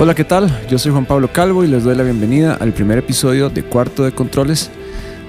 [0.00, 0.48] Hola, ¿qué tal?
[0.68, 4.04] Yo soy Juan Pablo Calvo y les doy la bienvenida al primer episodio de Cuarto
[4.04, 4.70] de Controles,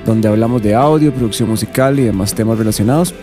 [0.06, 3.16] donde hablamos de audio, producción musical y demás temas relacionados.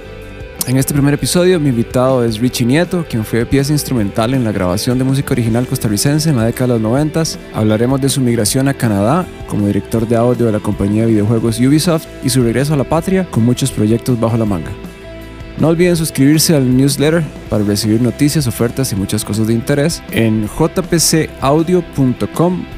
[0.67, 4.50] En este primer episodio mi invitado es Richie Nieto, quien fue pieza instrumental en la
[4.50, 7.22] grabación de música original costarricense en la década de los 90.
[7.54, 11.61] Hablaremos de su migración a Canadá como director de audio de la compañía de videojuegos
[11.61, 14.72] Ubisoft y su regreso a la patria con muchos proyectos bajo la manga.
[15.59, 20.46] No olviden suscribirse al newsletter para recibir noticias, ofertas y muchas cosas de interés en
[20.48, 21.86] jpcaudio.com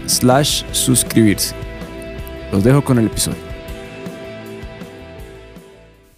[0.06, 1.56] slash suscribirse.
[2.52, 3.48] Los dejo con el episodio.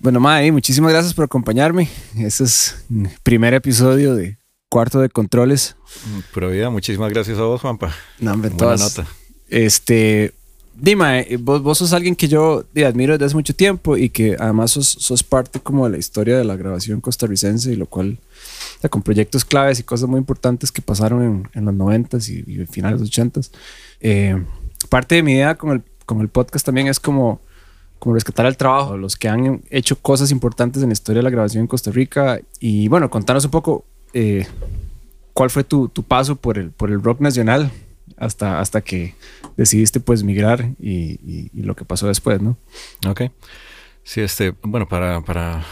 [0.00, 1.88] Bueno, Mae, muchísimas gracias por acompañarme.
[2.18, 4.36] Este es el primer episodio de
[4.68, 5.76] Cuarto de Controles.
[6.34, 7.90] Pura vida, muchísimas gracias a vos, Juanpa.
[8.18, 8.80] No, hombre, todas.
[8.80, 9.06] nota.
[9.48, 10.34] Este,
[10.80, 14.34] Dime, eh, vos, vos, sos alguien que yo admiro desde hace mucho tiempo y que
[14.38, 18.18] además sos, sos, parte como de la historia de la grabación costarricense y lo cual,
[18.78, 22.30] o sea, con proyectos claves y cosas muy importantes que pasaron en, en los 90s
[22.30, 23.50] y, y, finales de los 80s.
[24.00, 24.42] Eh,
[24.88, 27.42] parte de mi idea con el, con el podcast también es como,
[27.98, 31.30] como rescatar el trabajo, los que han hecho cosas importantes en la historia de la
[31.30, 34.46] grabación en Costa Rica y bueno, contanos un poco eh,
[35.34, 37.70] cuál fue tu, tu paso por el, por el rock nacional
[38.16, 39.14] hasta, hasta que
[39.56, 42.56] decidiste pues migrar y, y, lo que pasó después, ¿no?
[43.06, 43.22] Ok.
[44.02, 45.64] Sí, este, bueno, para, para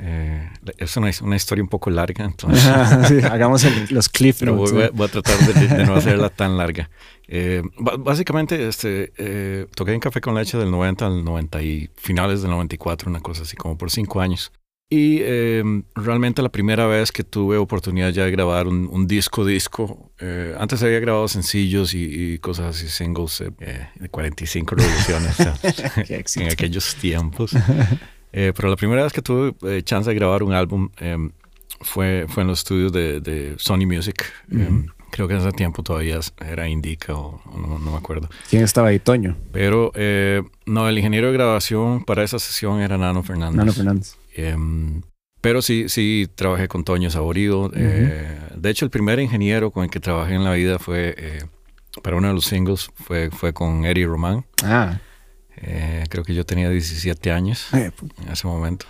[0.00, 2.62] eh, es una, una, historia un poco larga, entonces.
[3.08, 4.40] sí, hagamos los clips.
[4.40, 6.90] Pero voy, voy, voy, a tratar de, de, no hacerla tan larga.
[7.28, 7.62] Eh,
[7.98, 12.50] básicamente, este, eh, toqué en Café con Leche del 90 al 90 y finales del
[12.50, 14.52] 94, una cosa así, como por cinco años.
[14.90, 15.62] Y eh,
[15.94, 20.54] realmente la primera vez que tuve oportunidad ya de grabar un, un disco disco, eh,
[20.58, 26.94] antes había grabado sencillos y, y cosas así, singles eh, de 45 revoluciones en aquellos
[26.96, 27.56] tiempos.
[28.30, 30.90] pero la primera vez que tuve chance de grabar un álbum
[31.80, 34.22] fue, fue en los estudios de, de Sony Music.
[34.52, 34.92] Uh -huh.
[35.10, 38.28] creo que en ese tiempo todavía era Indica o, o no, no, me acuerdo.
[38.50, 39.36] ¿Quién estaba ahí, Toño?
[39.50, 39.92] Pero
[40.66, 43.56] no, el ingeniero de grabación para esa sesión era Nano Fernández.
[43.56, 44.16] Nano Fernández.
[44.36, 45.02] Um,
[45.40, 47.66] pero sí, sí trabajé con Toño Saborido.
[47.66, 47.72] Uh -huh.
[47.76, 51.42] eh, de hecho, el primer ingeniero con el que trabajé en la vida fue, eh,
[52.02, 54.46] para uno de los singles, fue, fue con Eddie Román.
[54.62, 54.98] Ah.
[55.56, 57.92] Eh, creo que yo tenía 17 años en
[58.32, 58.86] ese momento.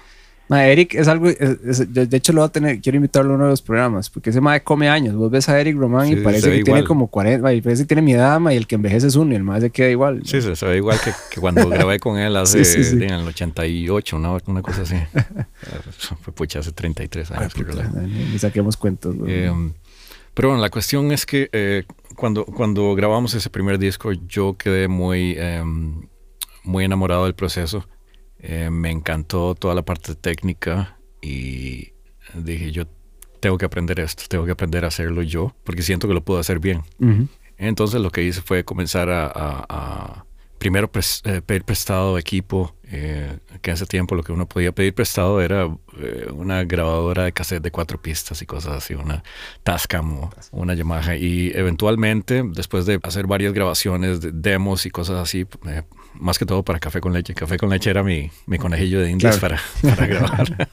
[0.55, 3.35] Ma, Eric es algo, es, es, de hecho lo voy a tener, quiero invitarlo a
[3.35, 6.13] uno de los programas, porque ese mae come años, vos ves a Eric Román sí,
[6.13, 6.65] y parece que igual.
[6.65, 9.17] tiene como 40, y parece que tiene mi edad, ma, y el que envejece es
[9.17, 10.23] uno, y el mae se queda igual.
[10.25, 13.11] Sí, se, se ve igual que, que cuando grabé con él hace, sí, sí, en
[13.11, 14.39] el 88, ¿no?
[14.47, 14.95] una cosa así.
[16.23, 17.53] Fue pucha, hace 33 años.
[17.57, 17.93] Ay, puta,
[18.33, 19.17] y saquemos cuentos.
[19.27, 19.51] Eh,
[20.35, 21.83] pero bueno, la cuestión es que eh,
[22.15, 25.65] cuando, cuando grabamos ese primer disco, yo quedé muy, eh,
[26.63, 27.89] muy enamorado del proceso
[28.47, 31.95] eh, me encantó toda la parte técnica y
[32.35, 32.85] dije, yo
[33.41, 36.39] tengo que aprender esto, tengo que aprender a hacerlo yo, porque siento que lo puedo
[36.41, 36.83] hacer bien.
[36.99, 37.29] Uh -huh.
[37.57, 40.27] Entonces lo que hice fue comenzar a, a, a
[40.59, 44.73] primero pres, eh, pedir prestado equipo, eh, que en ese tiempo lo que uno podía
[44.73, 45.69] pedir prestado era
[45.99, 49.23] eh, una grabadora de cassette de cuatro pistas y cosas así, una
[49.63, 51.17] Tascam o una Yamaha.
[51.17, 55.83] Y eventualmente, después de hacer varias grabaciones, de demos y cosas así, eh,
[56.15, 57.35] más que todo para Café con Leche.
[57.35, 59.57] Café con Leche era mi, mi conejillo de indias claro.
[59.83, 60.69] para, para grabar.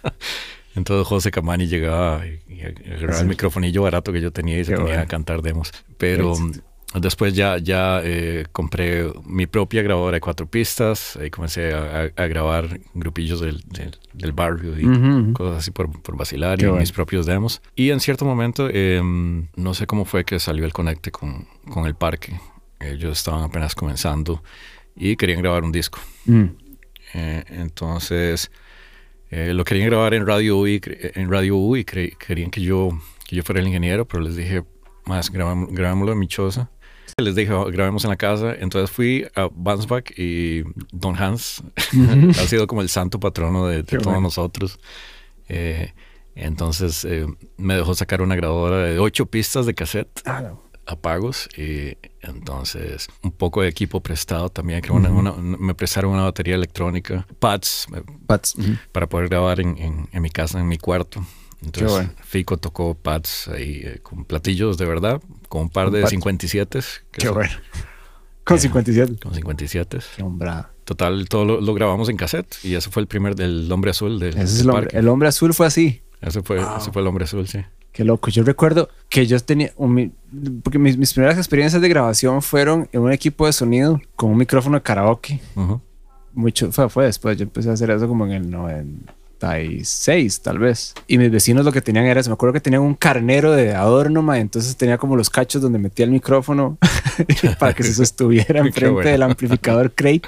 [0.76, 4.74] Entonces José Camani llegaba y, y agarraba el microfonillo barato que yo tenía y se
[4.74, 5.04] ponía bueno.
[5.04, 5.72] a cantar demos.
[5.98, 6.36] Pero
[6.96, 12.24] después ya, ya eh, compré mi propia grabadora de cuatro pistas y comencé a, a,
[12.24, 15.34] a grabar grupillos del, del, del barrio y uh -huh.
[15.34, 16.82] cosas así por, por vacilar Qué y bueno.
[16.82, 17.62] mis propios demos.
[17.76, 19.02] Y en cierto momento, eh,
[19.56, 22.40] no sé cómo fue que salió el conecte con, con el parque.
[22.80, 24.44] Ellos estaban apenas comenzando
[24.96, 26.00] y querían grabar un disco.
[26.26, 26.46] Mm.
[27.14, 28.52] Eh, entonces,
[29.30, 32.90] eh, lo querían grabar en Radio U y, en Radio U y querían que yo,
[33.28, 34.64] que yo fuera el ingeniero, pero les dije,
[35.06, 36.70] más, grabámoslo en mi choza.
[37.22, 38.54] Les dije, oh, grabemos en la casa.
[38.56, 41.64] Entonces fui a Bansbach y Don Hans
[42.40, 44.22] ha sido como el santo patrono de, de todos bueno.
[44.22, 44.80] nosotros.
[45.48, 45.94] Eh,
[46.36, 47.28] entonces eh,
[47.58, 50.22] me dejó sacar una grabadora de ocho pistas de cassette.
[50.26, 55.10] Ah, no a pagos y entonces un poco de equipo prestado también que uh -huh.
[55.12, 57.88] una, una, me prestaron una batería electrónica pads,
[58.28, 58.56] pads.
[58.56, 58.80] Uh -huh.
[58.92, 61.24] para poder grabar en, en, en, mi casa en mi cuarto
[61.64, 62.10] entonces bueno.
[62.24, 66.80] Fico tocó pads ahí eh, con platillos de verdad con un par ¿Con de 57
[67.12, 67.54] qué son, bueno
[68.44, 72.76] con eh, 57 con 57 qué hombrada total todo lo, lo, grabamos en cassette y
[72.76, 75.54] ese fue el primer del hombre azul del, ese es el, hombre, el hombre azul
[75.54, 76.78] fue así ese fue, wow.
[76.78, 77.60] ese fue el hombre azul sí
[77.92, 78.30] Qué loco.
[78.30, 79.72] Yo recuerdo que yo tenía.
[79.76, 80.14] Un,
[80.64, 84.38] porque mis, mis, primeras experiencias de grabación fueron en un equipo de sonido con un
[84.38, 85.42] micrófono de karaoke.
[85.56, 85.82] Uh -huh.
[86.34, 86.72] Mucho.
[86.72, 87.38] Fue, fue, después.
[87.38, 90.94] Yo empecé a hacer eso como en el 90, 96, tal vez.
[91.08, 93.74] Y mis vecinos lo que tenían era, se me acuerdo que tenían un carnero de
[93.74, 96.78] adorno, ma, entonces tenía como los cachos donde metía el micrófono
[97.60, 99.10] para que se sostuviera enfrente bueno.
[99.10, 100.22] del amplificador Crate.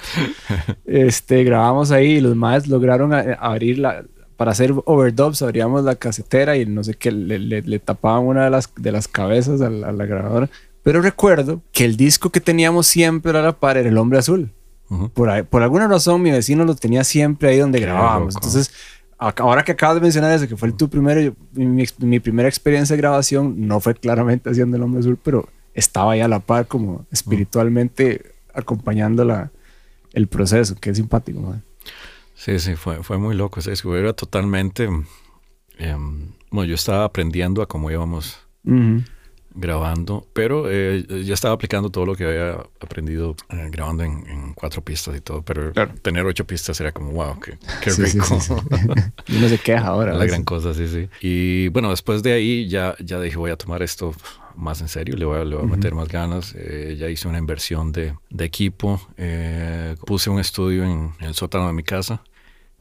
[0.85, 4.03] Este, grabamos ahí y los más lograron a- abrir la,
[4.37, 8.43] para hacer overdubs, abríamos la casetera y no sé qué, le, le- le tapaban una
[8.45, 10.49] de las, de las cabezas a la, a la grabadora.
[10.83, 14.51] Pero recuerdo que el disco que teníamos siempre a la par era El Hombre Azul.
[15.15, 18.35] Por, por alguna razón mi vecino lo tenía siempre ahí donde grabábamos.
[18.35, 18.71] Entonces,
[19.29, 22.95] ahora que acabas de mencionar eso, que fue el tu primero, yo- mi, primera experiencia
[22.95, 26.67] de grabación no fue claramente haciendo El Hombre Azul, pero estaba ahí a la par
[26.67, 29.51] como espiritualmente acompañando la,
[30.13, 31.39] el proceso, que es simpático.
[31.41, 31.63] man.
[32.35, 33.95] Sí, sí, fue, fue muy loco ese disco.
[33.95, 34.89] Era totalmente...
[35.77, 39.01] em, bueno, yo estaba aprendiendo a cómo íbamos Ujú.
[39.55, 44.53] Grabando, pero eh, ya estaba aplicando todo lo que había aprendido eh, grabando en, en
[44.53, 45.93] cuatro pistas y todo, pero Claro.
[46.01, 48.25] tener ocho pistas era como, wow, qué, qué Sí, rico.
[48.25, 48.53] sí, sí.
[49.27, 50.13] Y uno se queja ahora.
[50.13, 50.27] La ¿ves?
[50.27, 51.09] gran cosa, sí, sí.
[51.21, 54.13] Y bueno, después de ahí ya, ya dije, voy a tomar esto
[54.55, 56.53] más en serio, le voy a, le voy a meter más ganas.
[56.57, 61.67] Eh, ya hice una inversión de, de equipo, eh, puse un estudio en, el sótano
[61.67, 62.23] de mi casa.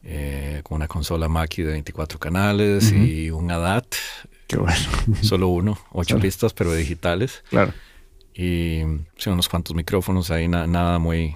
[0.03, 3.95] eh, con una consola Mackie de 24 canales y un ADAT,
[4.53, 4.75] Qué bueno.
[5.21, 6.21] solo uno, ocho Solo.
[6.21, 7.43] pistas, pero digitales.
[7.49, 7.73] Claro.
[8.33, 8.81] Y
[9.17, 11.35] sí, unos cuantos micrófonos ahí, na- nada muy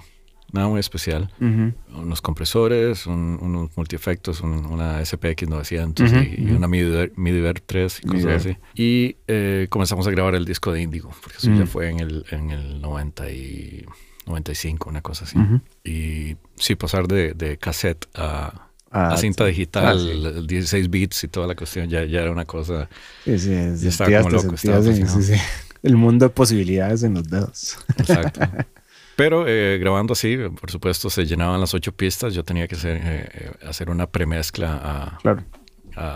[0.50, 1.30] nada muy especial.
[1.40, 7.98] Unos compresores, un- unos multiefectos, un- una SPX 900 Ujú, y, una MIDI, MIDIVER 3
[7.98, 8.36] y cosas MIDIVER.
[8.36, 8.56] así.
[8.74, 12.24] Y eh, comenzamos a grabar el disco de Indigo, porque eso ya fue en el,
[12.30, 13.84] en el 90 y
[14.26, 15.36] 95, una cosa así.
[15.84, 20.10] Y sí, pasar de, de cassette a, Ah, a cinta digital, Ah, sí.
[20.10, 22.88] el 16 bits y toda la cuestión, ya, ya era una cosa...
[23.24, 25.34] Sí, sí, Ya estaba como loco, estaba sí.
[25.82, 27.76] El mundo de posibilidades en los dedos.
[27.98, 28.40] Exacto.
[29.16, 32.34] Pero eh, grabando así, por supuesto, se llenaban las ocho pistas.
[32.34, 35.42] Yo tenía que hacer, eh, eh, hacer una premezcla a, Claro.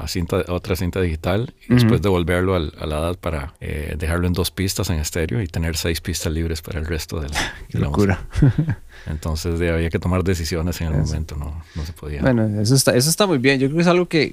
[0.02, 3.94] A cinta, a otra cinta digital y después devolverlo al- a la edad para eh,
[3.98, 7.28] dejarlo en dos pistas en estéreo y tener seis pistas libres para el resto de
[7.30, 7.36] la,
[7.68, 8.26] Qué de la locura.
[8.40, 8.78] música.
[9.06, 11.04] Entonces de- había que tomar decisiones en el Eso.
[11.06, 12.20] momento, no, no se podía.
[12.22, 13.58] Bueno, eso está, eso está muy bien.
[13.60, 14.32] Yo creo que es algo que,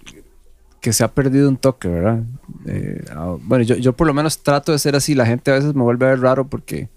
[0.82, 2.24] que se ha perdido un toque, ¿verdad?
[2.68, 5.16] Eh, ah, bueno, yo, yo por lo menos trato de ser así.
[5.16, 6.90] La gente a veces me vuelve a ver raro porque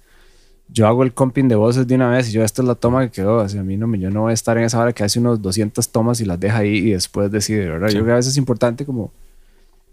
[0.69, 3.05] yo hago el comping de voces de una vez y yo esta es la toma
[3.05, 3.37] que quedó.
[3.39, 5.05] O sea, a mí no me, yo no voy a estar en esa hora que
[5.05, 7.89] hace unos 200 tomas y las deja ahí y después decide, ¿verdad?
[7.89, 7.95] Sí.
[7.95, 9.13] Yo creo que a veces es importante como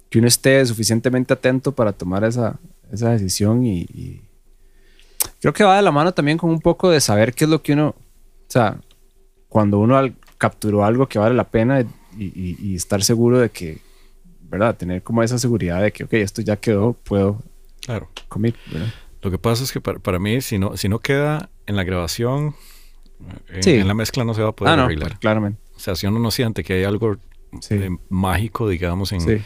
[0.09, 2.57] que uno esté suficientemente atento para tomar esa,
[2.91, 4.21] esa decisión y, y
[5.41, 7.61] creo que va de la mano también con un poco de saber qué es lo
[7.61, 7.95] que uno, o
[8.47, 8.77] sea,
[9.49, 11.85] cuando uno al- capturó algo que vale la pena y,
[12.23, 13.79] y- y estar seguro de que,
[14.49, 14.75] ¿verdad?
[14.75, 17.41] Tener como esa seguridad de que, ok, esto ya quedó, puedo
[17.81, 18.07] Claro.
[18.29, 18.87] commit, ¿verdad?
[19.21, 21.83] Lo que pasa es que para, para mí, si no, si no queda en la
[21.83, 22.55] grabación,
[23.49, 23.71] en, Sí.
[23.71, 25.09] en la mezcla no se va a poder ah, no, arreglar.
[25.09, 25.59] pues, claramente.
[25.75, 27.17] O sea, si uno no siente que hay algo
[27.61, 27.75] Sí.
[27.75, 29.41] eh, mágico, digamos, en Sí.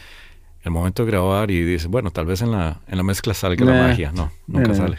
[0.62, 3.64] el momento de grabar y dice, bueno, tal vez en la, en la mezcla salga
[3.64, 3.88] la Nah.
[3.88, 4.12] magia.
[4.12, 4.98] No, nunca Nah, nah, sale.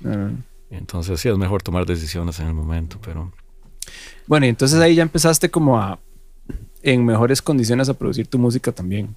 [0.00, 0.30] No.
[0.70, 3.32] Entonces sí es mejor tomar decisiones en el momento, pero
[4.26, 5.98] Bueno, y entonces ahí ya empezaste como a,
[6.84, 9.14] en mejores condiciones a producir tu música también.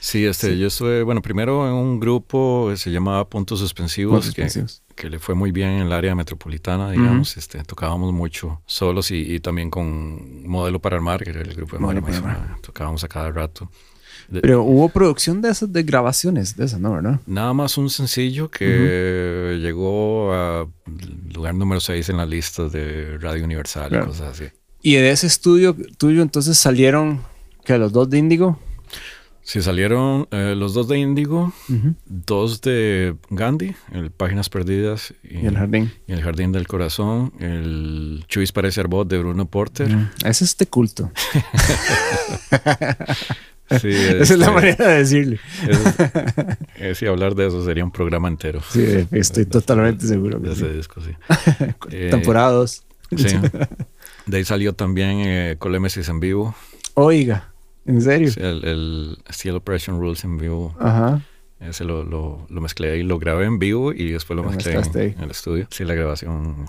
[0.00, 0.58] Sí, este, Sí.
[0.58, 4.82] yo estuve, bueno, primero en un grupo que se llamaba Puntos Suspensivos, Puntos que, suspensivos.
[4.96, 9.34] que le fue muy bien en el área metropolitana, digamos, este, tocábamos mucho solos y,
[9.34, 12.58] y también con Modelo para Armar, que era el grupo de Modelo Mario para Maizona,
[12.62, 13.70] tocábamos a cada rato.
[14.28, 16.92] De- Pero hubo producción de esas, de grabaciones de esas, ¿no?
[16.92, 17.20] ¿Verdad?
[17.26, 20.66] Nada más un sencillo que llegó a
[21.34, 24.04] lugar número 6 en las listas de Radio Universal Claro.
[24.04, 24.44] y cosas así.
[24.82, 27.20] Y de ese estudio tuyo entonces salieron,
[27.64, 28.58] que los dos de Índigo.
[29.44, 31.52] Sí, salieron eh, los dos de Índigo,
[32.06, 35.92] dos de Gandhi, el Páginas Perdidas y, Y el jardín.
[36.06, 39.88] y el Jardín del Corazón, el Chuis parece Arbot de Bruno Porter.
[40.24, 41.10] Ese es de culto.
[43.80, 43.88] Sí,
[44.20, 45.40] Esa es la este, manera de decirle.
[46.76, 48.60] es- hablar de eso sería un programa entero.
[48.70, 50.38] Sí, estoy totalmente seguro.
[50.38, 51.10] De ese disco, sí.
[51.90, 52.84] Eh, Temporada 2.
[53.16, 53.26] Sí.
[54.26, 56.54] De ahí salió también eh, Colemesis en vivo,
[56.94, 57.52] Oiga,
[57.86, 58.30] ¿en serio?
[58.30, 60.76] Sí, el, el Steel Operation Rules en vivo.
[60.78, 61.22] Ajá.
[61.60, 64.72] Ese lo, lo, lo mezclé ahí, lo grabé en vivo y después lo Lo mezclé
[64.74, 65.68] en, en el estudio.
[65.70, 66.66] Sí, la grabación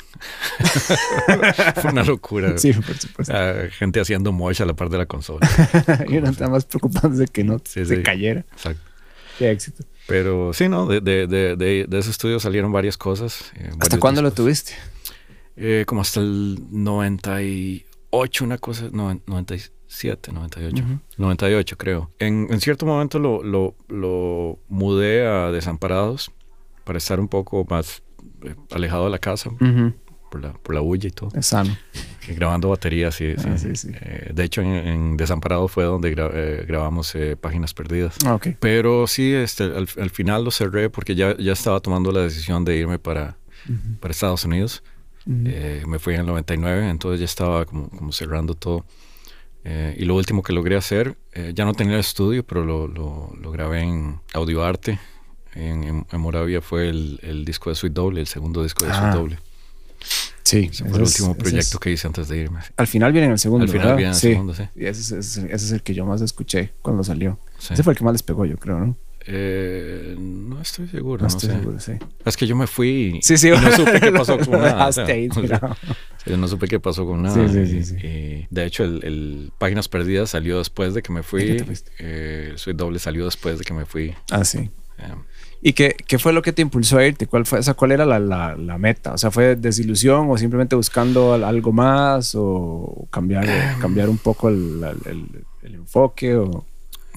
[1.81, 2.57] fue una locura.
[2.57, 3.33] Sí, por supuesto.
[3.35, 5.47] Ah, gente haciendo mosh a la par de la consola.
[6.07, 8.03] y uno está más preocupándose que no Sí, se sí.
[8.03, 8.41] cayera.
[8.51, 8.81] Exacto.
[9.39, 9.83] Qué éxito.
[10.07, 10.85] Pero sí, ¿no?
[10.85, 13.51] De, de, de, de, de ese estudio salieron varias cosas.
[13.55, 14.73] eh, ¿Hasta cuándo lo tuviste?
[15.55, 20.83] Eh, como hasta el 98, una cosa, no, 97, 98.
[20.83, 20.99] Ujú.
[21.17, 22.11] 98 creo.
[22.19, 26.31] En, en cierto momento lo, lo, lo mudé a Desamparados
[26.83, 28.03] para estar un poco más
[28.43, 29.49] eh, alejado de la casa,
[30.29, 31.29] por la, por la bulla y todo.
[31.35, 31.75] Es sano.
[32.27, 33.33] Grabando baterías, sí.
[33.37, 33.75] Ah, sí.
[33.75, 33.91] sí, sí.
[34.01, 38.15] Eh, de hecho, en, en Desamparado fue donde gra- eh, grabamos eh, Páginas Perdidas.
[38.25, 38.39] Ah.
[38.59, 42.63] Pero sí, este, al, al final lo cerré porque ya, ya estaba tomando la decisión
[42.65, 43.37] de irme para,
[43.99, 44.83] para Estados Unidos.
[45.27, 48.85] Eh, me fui en el 99, entonces ya estaba como, como cerrando todo.
[49.65, 52.87] Eh, y lo último que logré hacer, eh, ya no tenía el estudio, pero lo,
[52.87, 54.99] lo, lo grabé en Audioarte,
[55.55, 58.91] en, en, en Moravia, fue el, el disco de Sweet Doble, el segundo disco de
[58.91, 59.39] Ah, Sweet Doble.
[60.43, 62.59] Sí, Ese fue el último proyecto es- que hice antes de irme.
[62.75, 63.63] Al final viene en el segundo.
[63.63, 63.97] Al final ¿verdad?
[63.97, 64.29] viene en el sí.
[64.31, 64.63] segundo, sí.
[64.75, 67.39] Y ese, es- ese es- ese es el que yo más escuché cuando salió.
[67.57, 67.73] Sí.
[67.73, 68.97] Ese fue el que más les pegó, yo creo, ¿no?
[69.25, 71.59] Eh, no estoy seguro, No no, estoy sé.
[71.59, 71.93] seguro, sí.
[72.25, 73.47] Es que yo me fui Sí, sí.
[73.47, 74.73] y no supe qué pasó con nada.
[74.73, 75.77] o dejaste sea, ahí o sea, tirado.
[76.25, 77.47] Sí, no supe qué pasó con nada.
[77.49, 81.21] Sí, sí, sí, Y- de hecho, el, el Páginas Perdidas salió después de que me
[81.21, 81.75] ¿De qué fui.
[81.75, 81.81] te?
[81.99, 84.13] Eh, el Sweet Doble salió después de que me fui.
[84.31, 84.69] Ah, sí.
[84.99, 85.13] Eh,
[85.65, 87.25] ¿Y qué, qué fue lo que te impulsó a irte?
[87.25, 89.13] ¿Cuál, fue, o sea, ¿cuál era la, la, la meta?
[89.13, 93.79] O sea, ¿fue desilusión o simplemente buscando al- algo más o cambiar, Em.
[93.79, 96.35] cambiar un poco el, el- el enfoque?
[96.35, 96.65] O...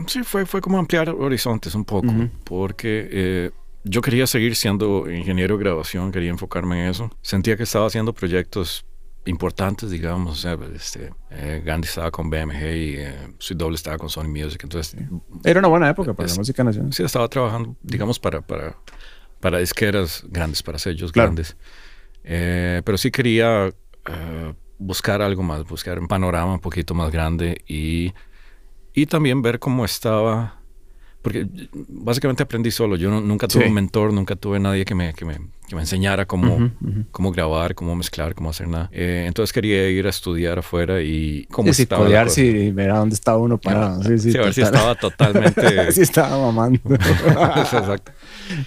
[0.06, 2.30] sí, fue, fue como ampliar horizontes un poco, Ujú.
[2.44, 3.50] porque eh,
[3.84, 7.10] yo quería seguir siendo ingeniero de grabación, quería enfocarme en eso.
[7.22, 8.84] Sentía que estaba haciendo proyectos
[9.26, 10.32] importantes, digamos.
[10.32, 14.28] O sea, este, eh, Gandhi estaba con BMG y eh, Sweet Doble estaba con Sony
[14.28, 14.60] Music.
[14.62, 14.96] Entonces,
[15.44, 16.92] Era una buena época para Es- la música nacional.
[16.92, 18.76] sí estaba trabajando, digamos, para, para,
[19.40, 21.28] para disqueras grandes, para sellos Claro.
[21.28, 21.56] grandes.
[22.24, 23.68] Eh, pero sí quería
[24.08, 28.12] eh, buscar algo más, buscar un panorama un poquito más grande y,
[28.96, 30.56] y también ver cómo estaba.
[31.22, 31.44] Porque
[31.88, 32.94] básicamente aprendí solo.
[32.94, 33.68] Yo no- nunca tuve Sí.
[33.68, 35.38] un mentor, nunca tuve nadie que me, que me,
[35.68, 37.04] que me enseñara cómo, Ujú, ujú.
[37.10, 38.88] cómo grabar, cómo mezclar, cómo hacer nada.
[38.92, 42.40] Eh, entonces quería ir a estudiar afuera y cómo Sí, estaba cosa.
[42.40, 44.04] y ver a dónde estaba uno parado.
[44.04, 45.90] Sí, sí, Sí, a ver si estaba totalmente...
[45.92, 46.78] sí, estaba mamando.
[46.94, 48.12] Exacto.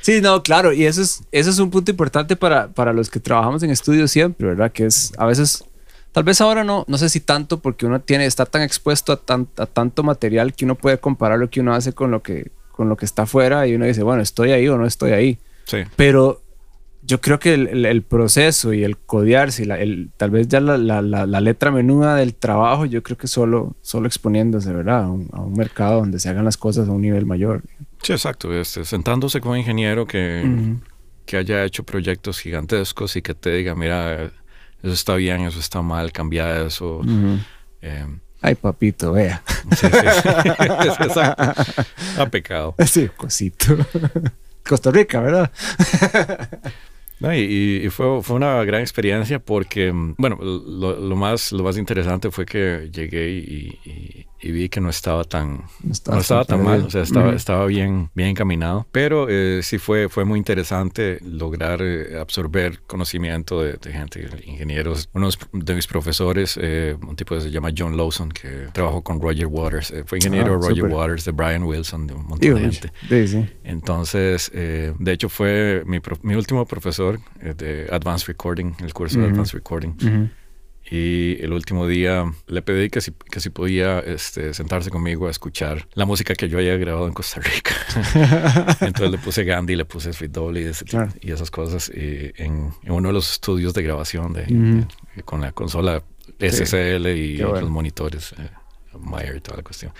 [0.02, 3.22] Sí, no, claro, y eso es, eso es un punto importante para, para los que
[3.22, 4.70] trabajamos en estudios siempre, ¿verdad?
[4.72, 5.64] Que es a veces,
[6.12, 9.18] tal vez ahora no, no sé si tanto porque uno tiene, está tan expuesto a,
[9.18, 12.52] tan- a tanto material que uno puede comparar lo que uno hace con lo que,
[12.72, 15.38] con lo que está afuera y uno dice, bueno, estoy ahí o no estoy ahí.
[15.66, 15.78] Sí.
[15.96, 16.42] Pero
[17.02, 20.48] yo creo que el, el- el proceso y el codearse, y la- el, tal vez
[20.48, 24.72] ya la, la- la- la letra menuda del trabajo, yo creo que solo, solo exponiéndose,
[24.74, 25.04] ¿verdad?
[25.06, 27.64] A un, a un mercado donde se hagan las cosas a un nivel mayor.
[28.04, 28.54] Sí, exacto.
[28.54, 30.76] Este, sentándose con un ingeniero que,
[31.26, 34.32] que haya hecho proyectos gigantescos y que te diga, mira,
[34.84, 37.02] eso está bien, eso está mal, cambia eso.
[37.82, 38.06] Eh,
[38.42, 39.42] Ay, papito, vea.
[39.76, 41.20] sí, sí.
[42.18, 42.76] Ha pecado.
[42.86, 43.76] Sí, cosito.
[44.68, 45.52] Costa Rica, ¿verdad?
[47.22, 51.76] No, y fue, fue una gran experiencia porque, mm, bueno, lo, lo más, lo más
[51.78, 56.22] interesante fue que llegué y, y- y vi que no estaba tan, No estaba no
[56.22, 58.88] estaba tan mal, o sea, estaba, estaba bien, bien encaminado.
[58.92, 65.10] Pero eh, sí fue, fue muy interesante lograr eh, absorber conocimiento de, de gente, ingenieros.
[65.14, 69.22] Uno de mis profesores, eh, un tipo que se llama John Lawson, que trabajó con
[69.22, 70.92] Roger Waters, eh, fue ingeniero Ah, de Roger súper.
[70.94, 72.92] Waters, de Brian Wilson, de un montón de gente.
[73.10, 73.46] sí, sí.
[73.64, 79.18] Entonces, eh, de hecho fue mi, mi último profesor eh, de Advanced Recording, el curso
[79.20, 79.32] de Ujú.
[79.34, 79.90] Advanced Recording.
[80.02, 80.30] Ujú.
[80.92, 85.32] Y el último día le pedí que si, que si podía este, sentarse conmigo a
[85.32, 87.74] escuchar la música que yo había grabado en Costa Rica.
[88.82, 91.12] Entonces le puse Gandhi, le puse Sweet Dolly y, ese Claro.
[91.22, 94.88] y esas cosas y en, en uno de los estudios de grabación de, Ujú.
[95.16, 96.02] de- con la consola
[96.40, 97.62] SSL y Qué bueno.
[97.62, 98.50] los monitores, eh,
[99.00, 99.92] Meyer y toda la cuestión.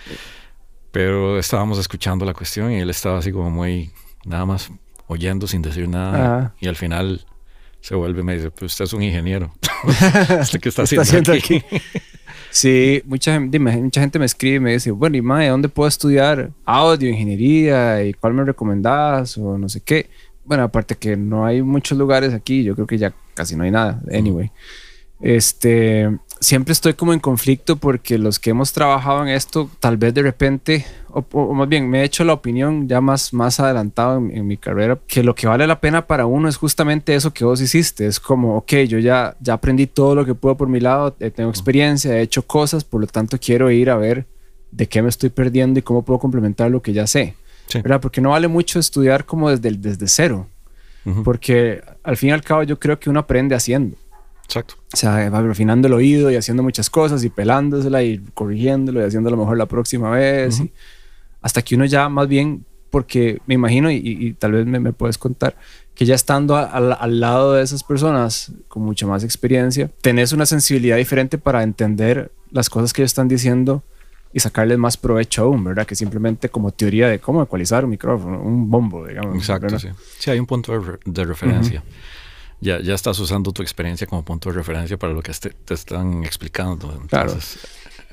[0.90, 3.92] Pero estábamos escuchando la cuestión y él estaba así como muy,
[4.24, 4.70] nada más
[5.06, 6.38] oyendo sin decir nada.
[6.38, 6.54] Ajá.
[6.60, 7.24] Y al final
[7.80, 9.52] se vuelve y me dice, pues usted es un ingeniero.
[10.40, 11.62] ¿Usted qué está ¿Qué haciendo, aquí?
[12.50, 15.68] Sí, mucha, gen- dime, mucha gente me escribe y me dice, bueno, y mae, ¿dónde
[15.68, 18.02] puedo estudiar audio, ingeniería?
[18.04, 19.38] ¿Y cuál me recomendás?
[19.38, 20.10] O no sé qué.
[20.44, 23.70] Bueno, aparte que no hay muchos lugares aquí, yo creo que ya casi no hay
[23.70, 24.02] nada.
[24.12, 24.50] Anyway,
[25.20, 26.10] este,
[26.40, 30.22] siempre estoy como en conflicto porque los que hemos trabajado en esto, tal vez de
[30.22, 34.30] repente, o, o- más bien, me he hecho la opinión ya más, más adelantado en,
[34.36, 37.44] en mi carrera, que lo que vale la pena para uno es justamente eso que
[37.44, 38.06] vos hiciste.
[38.06, 41.50] Es como, ok, yo ya, ya aprendí todo lo que puedo por mi lado, tengo
[41.50, 44.24] experiencia, he hecho cosas, por lo tanto quiero ir a ver
[44.70, 47.34] de qué me estoy perdiendo y cómo puedo complementar lo que ya sé.
[47.66, 47.82] Sí.
[47.82, 48.00] ¿verdad?
[48.00, 50.46] Porque no vale mucho estudiar como desde, el- desde cero,
[51.24, 53.96] porque al fin y al cabo yo creo que uno aprende haciendo.
[54.50, 54.74] Exacto.
[54.92, 59.04] O sea, va refinando el oído y haciendo muchas cosas y pelándosela y corrigiéndolo y
[59.04, 60.56] haciéndolo mejor la próxima vez.
[60.56, 60.64] Ujú.
[60.64, 60.72] y
[61.42, 64.78] hasta que uno ya más bien, porque me imagino, y, y- y tal vez me,
[64.80, 65.56] me puedes contar,
[65.94, 70.32] que ya estando a- al- al lado de esas personas con mucha más experiencia, tenés
[70.32, 73.82] una sensibilidad diferente para entender las cosas que ellos están diciendo
[74.34, 75.86] y sacarles más provecho aún, ¿verdad?
[75.86, 79.34] Que simplemente como teoría de cómo ecualizar un micrófono, un bombo, digamos.
[79.36, 79.78] Exacto, ¿verdad?
[79.78, 79.88] sí.
[80.18, 81.82] Sí, hay un punto de, re- de referencia.
[82.60, 85.74] Ya, ya estás usando tu experiencia como punto de referencia para lo que te, te
[85.74, 87.02] están explicando.
[87.08, 87.36] claro.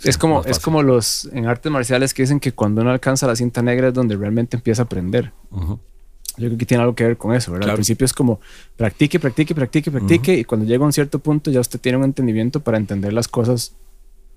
[0.03, 3.35] Es como, es como los en artes marciales que dicen que cuando uno alcanza la
[3.35, 5.33] cinta negra es donde realmente empieza a aprender.
[5.51, 7.71] Yo creo que tiene algo que ver con eso, ¿verdad?
[7.71, 8.39] Al principio es como
[8.75, 12.03] practique, practique, practique, practique, y cuando llega a un cierto punto ya usted tiene un
[12.03, 13.75] entendimiento para entender las cosas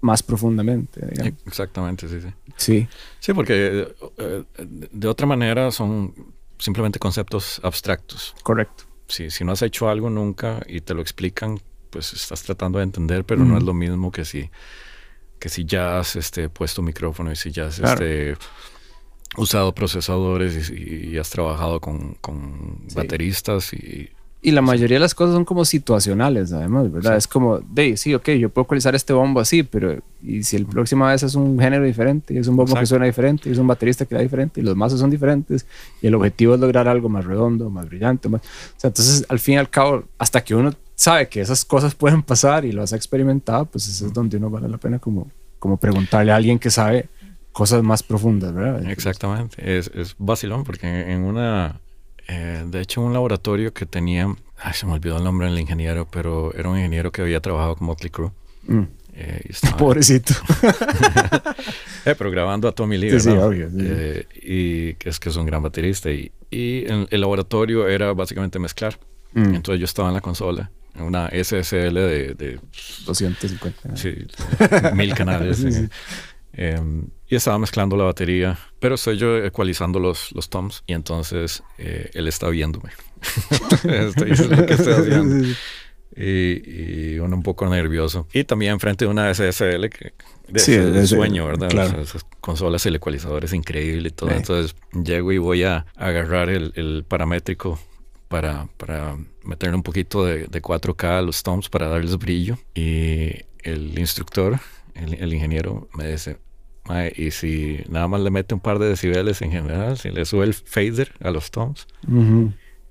[0.00, 1.34] más profundamente.
[1.46, 2.28] Exactamente, sí, sí.
[2.56, 2.88] Sí.
[3.18, 3.86] Sí, porque
[4.16, 4.44] eh,
[4.92, 6.14] de otra manera son
[6.58, 8.34] simplemente conceptos abstractos.
[8.42, 8.84] Correcto.
[9.10, 12.84] Si, si no has hecho algo nunca y te lo explican, pues estás tratando de
[12.84, 14.50] entender, pero no es lo mismo que si,
[15.38, 18.36] que si ya has este, puesto micrófono y si ya has este,
[19.36, 24.10] usado procesadores y, has trabajado con, con bateristas y
[24.42, 27.16] y la mayoría de las cosas son como situacionales, además, ¿verdad?
[27.16, 30.64] Es como, de, sí, ok, yo puedo ecualizar este bombo así, pero ¿y si el
[30.64, 32.32] próxima vez es un género diferente?
[32.32, 34.64] Y es un bombo que suena diferente, y es un baterista que da diferente, y
[34.64, 35.66] los mazos son diferentes,
[36.00, 38.30] y el objetivo es lograr algo más redondo, más brillante.
[38.30, 38.40] Más...
[38.40, 41.94] O sea, entonces, al fin y al cabo, hasta que uno sabe que esas cosas
[41.94, 45.30] pueden pasar y lo has experimentado, pues eso es donde uno vale la pena como,
[45.58, 47.10] como preguntarle a alguien que sabe
[47.52, 48.90] cosas más profundas, ¿verdad?
[48.90, 51.78] Exactamente, es, es vacilón, porque en una
[52.30, 56.06] eh, de hecho, un laboratorio que tenía, ay, se me olvidó el nombre del ingeniero,
[56.08, 58.30] pero era un ingeniero que había trabajado con Motley Crue.
[58.68, 58.82] Mm.
[59.14, 60.34] Eh, Pobrecito.
[62.04, 63.18] eh, pero grabando a Tommy Lee.
[63.18, 66.10] Sí, obvio, eh, y es que es un gran baterista.
[66.10, 68.96] Y, y el laboratorio era básicamente mezclar.
[69.32, 69.54] Mm.
[69.56, 72.60] Entonces yo estaba en la consola, en una SSL de, de
[73.06, 73.96] 250.
[73.96, 74.14] Sí,
[74.94, 75.64] mil canales.
[76.52, 81.62] Em, y estaba mezclando la batería, pero estoy yo ecualizando los, los toms y entonces
[81.78, 82.90] eh, él está viéndome.
[83.84, 85.46] estoy, lo que estoy haciendo.
[86.16, 88.26] Y, uno un poco nervioso.
[88.32, 90.12] Y también enfrente de una SSL que
[90.56, 91.68] sí, es el sueño, ¿verdad?
[91.68, 92.00] Claro.
[92.02, 94.30] esas consolas, el ecualizador es increíble y todo.
[94.30, 97.78] Entonces llego y voy a agarrar el, el paramétrico
[98.26, 102.58] para, para meterle un poquito de, de 4K a los toms para darles brillo.
[102.74, 104.58] Y el instructor,
[105.00, 106.38] el, el ingeniero, me dice,
[107.16, 110.44] y si nada más le mete un par de decibeles en general, si le sube
[110.44, 111.86] el fader a los toms.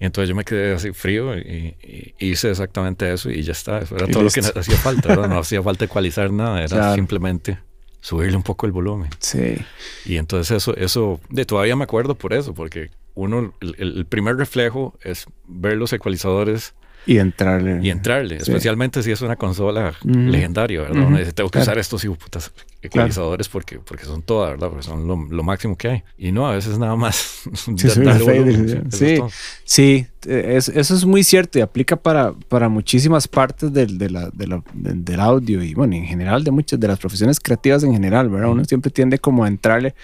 [0.01, 1.75] Y entonces yo me quedé así frío y,
[2.19, 3.79] hice exactamente eso y ya está.
[3.79, 5.15] Eso era todo lo que hacía falta.
[5.15, 7.59] No hacía falta ecualizar nada, era simplemente
[7.99, 9.09] subirle un poco el volumen.
[9.19, 9.57] Sí.
[10.05, 14.97] Y entonces eso, eso, de todavía me acuerdo por eso, porque uno, el primer reflejo
[15.01, 16.75] es ver los ecualizadores
[17.09, 17.79] y entrarle.
[17.81, 21.09] Y entrarle, especialmente si es una consola legendaria, ¿verdad?
[21.17, 22.51] Dice, tengo que usar estos putas
[22.83, 24.69] ecualizadores porque, porque son todas, ¿verdad?
[24.69, 26.03] Porque son lo, máximo que hay.
[26.19, 27.41] Y no, a veces nada más.
[28.89, 29.17] Sí,
[29.63, 35.19] sí, eso es muy cierto y aplica para, para muchísimas partes del, de la, del
[35.19, 38.51] audio y, bueno, en general de muchas de las profesiones creativas en general, ¿verdad?
[38.51, 39.95] Uno siempre tiende como a entrarle,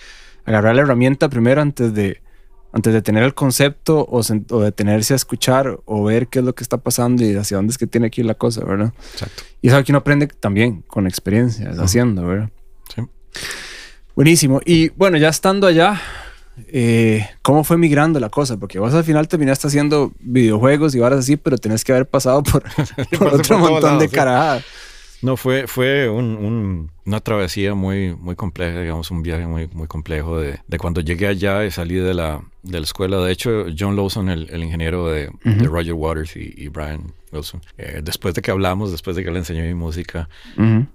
[0.43, 2.24] agarrar la herramienta primero antes de
[2.75, 6.53] antes de tener el concepto o, o, detenerse a escuchar o ver qué es lo
[6.53, 8.93] que está pasando y hacia dónde es que tiene que ir la cosa, ¿verdad?
[9.13, 9.43] Exacto.
[9.61, 12.49] Y eso aquí uno aprende también con experiencia, haciendo, ¿verdad?
[12.93, 13.01] Sí.
[14.13, 14.59] Buenísimo.
[14.65, 16.01] Y bueno, ya estando allá,
[16.67, 18.57] eh, ¿cómo fue migrando la cosa?
[18.57, 22.43] Porque vos al final terminaste haciendo videojuegos y varas así, pero tenés que haber pasado
[22.43, 22.61] por,
[23.33, 24.65] otro montón de carajadas.
[25.21, 30.39] No, fue, fue un, una travesía muy, muy compleja, digamos, un viaje muy, muy complejo
[30.39, 33.17] de, de cuando llegué allá y salí de la, de la escuela.
[33.19, 38.01] De hecho, John Lawson, el, el ingeniero de, de, Roger Waters y, Brian Wilson, eh,
[38.04, 40.30] después de que hablamos, después de que le enseñé mi música,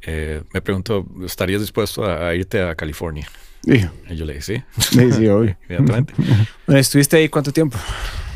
[0.02, 3.26] eh, me preguntó, ¿estarías dispuesto a, irte a California?
[3.64, 3.80] Y
[4.14, 4.62] yo le dije, sí.
[4.78, 5.56] Sí, sí, obvio.
[5.68, 6.14] Inmediatamente.
[6.68, 7.76] ¿Estuviste ahí cuánto tiempo?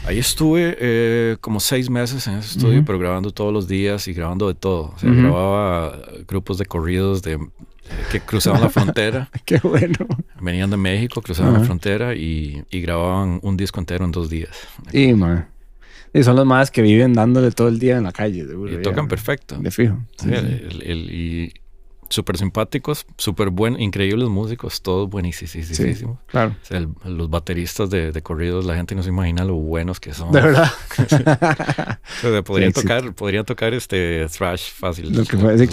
[0.07, 4.13] Ahí estuve eh, como seis meses en ese estudio, pero grabando todos los días y
[4.13, 4.93] grabando de todo.
[4.95, 7.39] O sea, grababa grupos de corridos de,
[8.13, 9.31] que cruzaban la frontera.
[9.47, 10.07] Qué bueno.
[10.41, 14.51] Venían de México, cruzaban la frontera y, grababan un disco entero en dos días.
[14.93, 15.49] Y, man.
[16.13, 19.09] Y son los más que viven dándole todo el día en la calle, Y tocan
[19.09, 19.57] perfecto.
[19.59, 19.99] De fijo.
[20.23, 21.53] y
[22.15, 25.51] súper simpáticos, súper buenos, increíbles músicos, todos buenísimos.
[25.51, 25.95] Sí,
[26.27, 26.55] claro.
[27.05, 30.33] los bateristas de, de, corridos, la gente no se imagina lo buenos que son.
[30.33, 30.71] De verdad.
[32.45, 35.15] podrían tocar, podrían tocar este thrash fácil.
[35.15, 35.69] Lo que decir,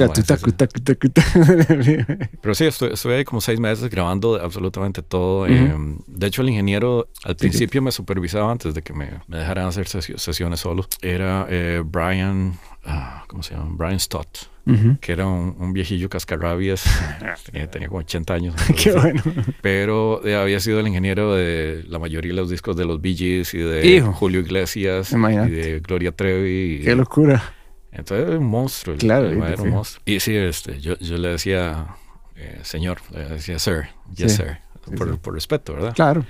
[2.42, 5.46] Pero sí, estuve, ahí como seis meses grabando absolutamente todo.
[5.46, 9.68] Em, de hecho, el ingeniero al principio me supervisaba antes de que me, me dejaran
[9.68, 10.86] hacer sesiones solo.
[11.02, 13.70] Era eh, Brian, ah, ¿cómo se llama?
[13.78, 14.51] Brian Stott
[15.00, 16.84] que era un, viejillo cascarrabias,
[17.72, 18.56] tenía, como 80 años.
[18.82, 19.22] Qué bueno.
[19.62, 23.16] Pero eh, había sido el ingeniero de la mayoría de los discos de los Bee
[23.16, 26.82] Gees y de Julio Iglesias y de Gloria Trevi.
[26.84, 27.44] Qué locura.
[27.92, 28.96] Entonces era un monstruo.
[28.98, 29.30] Claro.
[29.30, 30.02] era un monstruo.
[30.06, 31.88] Y sí, este, yo, yo le decía,
[32.36, 34.60] eh, señor, le decía sir, yes sir,
[34.96, 35.94] por, por, respeto, ¿verdad?
[35.94, 36.26] Claro.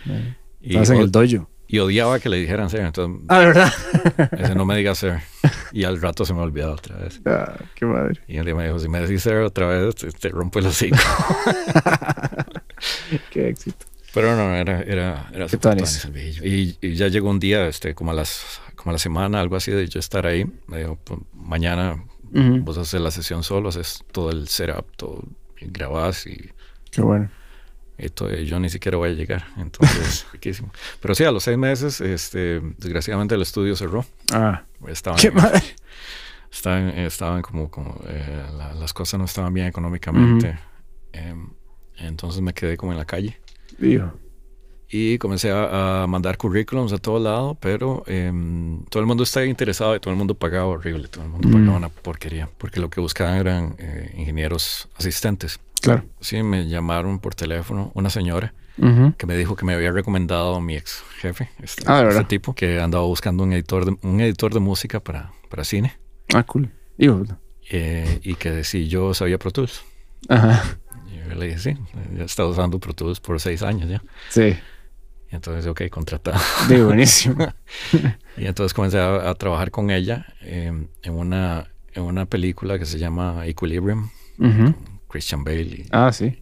[0.59, 1.50] Y Estás en el dojo.
[1.71, 2.81] Y odiaba que le dijeran Sir.
[2.81, 3.71] Entonces, Ah, ¿verdad?
[4.37, 5.19] ese no me diga Sir.
[5.71, 7.21] Y al rato se me olvidaba otra vez.
[7.25, 8.19] Ah, qué madre.
[8.27, 10.65] Y un día me dijo, si me decís Sir otra vez, te, te rompo el
[10.67, 10.97] hocico.
[13.31, 13.85] Qué éxito.
[14.13, 16.45] Pero no, era, era, era el.
[16.45, 19.55] Y, y ya llegó un día, este, como a las, como a la semana, algo
[19.55, 20.45] así, de yo estar ahí.
[20.67, 22.03] Me dijo, "Pues, mañana
[22.33, 22.59] Ujú.
[22.63, 25.23] vos haces la sesión solo, haces todo el setup, todo,
[25.59, 26.49] y grabás y,
[26.91, 27.29] Qué bueno.
[28.09, 29.45] Todo, y yo ni siquiera voy a llegar.
[29.57, 30.71] Entonces, riquísimo.
[31.01, 34.05] Pero sí, a los seis meses, este, desgraciadamente el estudio cerró.
[34.33, 35.61] Ah, Estaban, qué madre.
[36.51, 40.57] estaban, estaban como, como eh, la- las cosas no estaban bien económicamente.
[41.13, 41.49] Em,
[41.97, 43.39] entonces me quedé como en la calle.
[43.77, 44.13] Digo.
[44.93, 49.45] Y comencé a, a mandar currículums a todo lado, pero em, todo el mundo estaba
[49.45, 51.51] interesado y todo el mundo pagaba horrible, todo el mundo Mm.
[51.53, 55.61] pagaba una porquería, porque lo que buscaban eran eh, ingenieros asistentes.
[55.81, 56.03] Claro.
[56.19, 58.53] Sí, me llamaron por teléfono una señora
[59.17, 62.23] que me dijo que me había recomendado a mi ex jefe, este, Ah, ¿de este
[62.23, 65.97] tipo, que andaba buscando un editor de, un editor de música para, para cine
[66.33, 66.71] Ah, cool.
[67.69, 69.83] Eh, y que si yo sabía Pro Tools.
[70.29, 70.77] Ajá.
[71.11, 71.77] Y yo le dije, sí,
[72.15, 74.01] ya he estado usando Pro Tools por seis años ya.
[74.29, 74.55] Sí.
[75.31, 76.39] Y entonces, ok, contratado.
[76.67, 77.35] Digo, buenísimo.
[78.37, 80.71] Y entonces comencé a, a trabajar con ella eh,
[81.03, 84.73] en, una, en una película que se llama Equilibrium, Ujú.
[85.11, 85.61] Christian Bale.
[85.61, 86.41] Y, Ah, sí.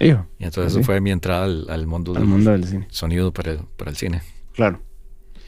[0.00, 0.26] Digo.
[0.38, 0.78] y entonces sí.
[0.80, 2.86] eso fue mi entrada al, al mundo Al del mundo del cine.
[2.90, 4.22] sonido para el, para el cine.
[4.54, 4.80] Claro.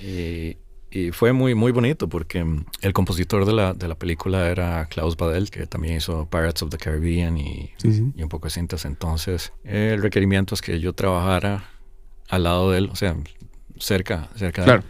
[0.00, 0.56] Y,
[0.90, 4.86] y fue muy, muy bonito porque mm, el compositor de la, de la película era
[4.86, 8.12] Klaus Badel, que también hizo Pirates of the Caribbean y, Sí, sí.
[8.16, 8.84] y un poco de cintas.
[8.86, 11.64] Entonces, el requerimiento es que yo trabajara
[12.28, 13.16] al lado de él, o sea,
[13.78, 14.82] cerca, cerca de Claro.
[14.82, 14.88] él.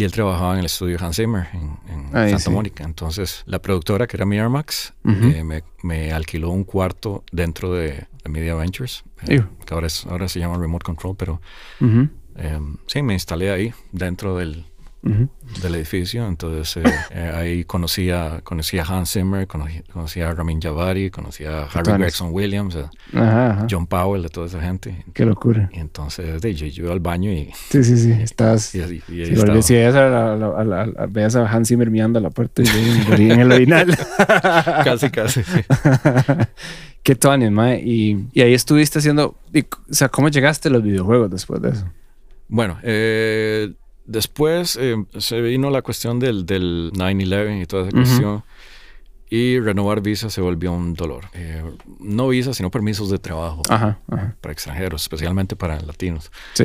[0.00, 2.50] Y él trabajaba en el estudio Hans Zimmer en, en Ahí Santa sí.
[2.50, 2.84] Mónica.
[2.84, 5.24] Entonces, la productora, que era Miramax, Ujú.
[5.26, 10.06] eh, me, me alquiló un cuarto dentro de, de Media Ventures, eh, que ahora, es,
[10.06, 11.42] ahora se llama Remote Control, pero
[11.82, 12.08] Ujú.
[12.36, 14.64] eh, sí, me instalé ahí, dentro del,
[15.02, 15.30] Ujú.
[15.62, 16.26] del edificio.
[16.26, 21.10] Entonces, eh, eh, ahí conocí a, conocí a Hans Zimmer, conocí, conocí a Ramin Javari,
[21.10, 21.92] conocí a Harry.
[21.92, 23.66] Gregson Williams, a Ajá, ajá.
[23.70, 25.04] John Powell, de toda esa gente.
[25.14, 25.70] Qué locura.
[25.72, 28.12] Y entonces, de, yo, yo iba al baño y, Sí, sí, sí.
[28.12, 28.74] Estás.
[28.74, 32.30] y, y ahí Si, veías a, a a- veías a Hans Zimmer mirando a la
[32.30, 33.96] puerta y yo en el orinal.
[34.84, 35.42] Casi, casi.
[35.42, 35.60] sí.
[37.02, 37.80] Qué tones, mae.
[37.82, 39.34] Y, y ahí estuviste haciendo.
[39.52, 41.86] y, o sea, ¿cómo llegaste a los videojuegos después de eso?
[42.48, 43.72] Bueno, eh,
[44.10, 48.44] después eh, se vino la cuestión del, del 9-11 y toda esa cuestión.
[49.32, 51.26] Y renovar visa se volvió un dolor.
[51.34, 51.62] Eh,
[52.00, 54.36] no visa, sino permisos de trabajo Ajá, ajá.
[54.40, 56.32] para extranjeros, especialmente para latinos.
[56.54, 56.64] Sí.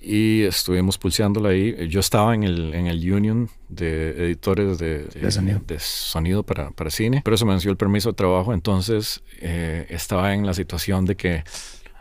[0.00, 1.88] Y estuvimos pulseándola ahí.
[1.88, 5.60] Yo estaba en el, en el union de editores de, De sonido.
[5.66, 8.54] de sonido para, para cine, pero se me venció el permiso de trabajo.
[8.54, 11.42] Entonces eh, estaba en la situación de que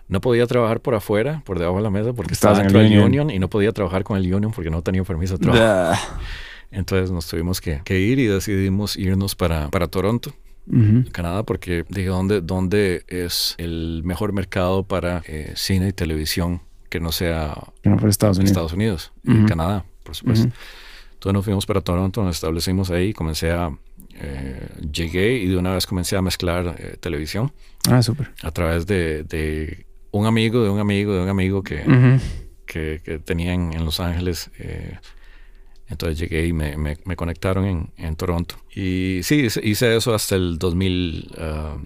[0.07, 2.79] no podía trabajar por afuera, por debajo de la mesa, porque estaba en el dentro
[2.81, 3.05] del union.
[3.05, 6.17] union y no podía trabajar con el union porque no tenía permiso de trabajo.
[6.71, 10.33] Entonces nos tuvimos que, que ir y decidimos irnos para, para Toronto.
[10.69, 11.05] Ujú.
[11.13, 16.99] Canadá porque dije dónde, dónde es el mejor mercado para eh, cine y televisión que
[16.99, 18.51] no sea Que no Estados Unidos.
[18.51, 19.45] Estados Unidos y Ujú.
[19.45, 20.47] Canadá, por supuesto.
[20.47, 20.55] Ujú.
[21.13, 23.71] Entonces nos fuimos para Toronto, nos establecimos ahí, comencé a...
[24.19, 27.53] eh, llegué y de una vez comencé a mezclar eh, televisión
[27.89, 28.31] Ah, súper.
[28.43, 31.83] a través de, de un amigo, de un amigo, de un amigo que,
[32.65, 34.49] que, que tenía en, en Los Ángeles.
[34.59, 34.97] eh,
[35.89, 38.55] entonces llegué y me, me- me conectaron en, en Toronto.
[38.75, 41.77] Y sí, hice, eso hasta el 2000, ah,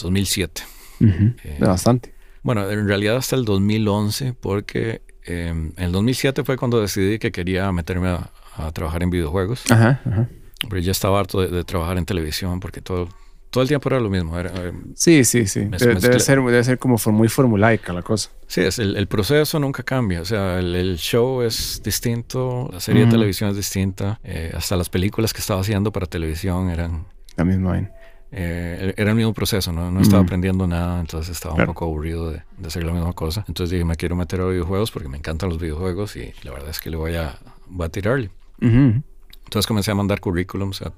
[0.00, 0.62] 2007.
[1.00, 1.34] Ujú.
[1.44, 2.14] Eh, Bastante.
[2.44, 7.32] Bueno, en realidad hasta el 2011, porque eh, en el 2007 fue cuando decidí que
[7.32, 9.64] quería meterme a, a trabajar en videojuegos.
[9.70, 10.28] Ajá, ajá.
[10.68, 13.08] Pero ya estaba harto de, de trabajar en televisión porque todo,
[13.52, 14.36] todo el tiempo era lo mismo.
[14.38, 15.60] Era, eh, Sí, sí, sí.
[15.60, 18.30] Mez- Debe, debe ser, debe ser como muy formulaica la cosa.
[18.48, 20.22] sí, es el, el proceso nunca cambia.
[20.22, 23.10] O sea, el, el show es distinto, la serie Ujú.
[23.12, 27.04] de televisión es distinta, eh, hasta las películas que estaba haciendo para televisión eran...
[27.36, 27.90] La misma vaina.
[28.30, 29.90] eh, era el mismo proceso, ¿no?
[29.90, 30.26] No estaba Ujú.
[30.28, 31.70] aprendiendo nada, entonces estaba Claro.
[31.70, 33.44] un poco aburrido de, de hacer la misma cosa.
[33.46, 36.70] Entonces dije, me quiero meter a videojuegos porque me encantan los videojuegos y la verdad
[36.70, 37.38] es que le voy a,
[37.68, 38.30] voy a tirarle.
[38.62, 39.02] Ujú.
[39.44, 40.92] Entonces comencé a mandar currículums a,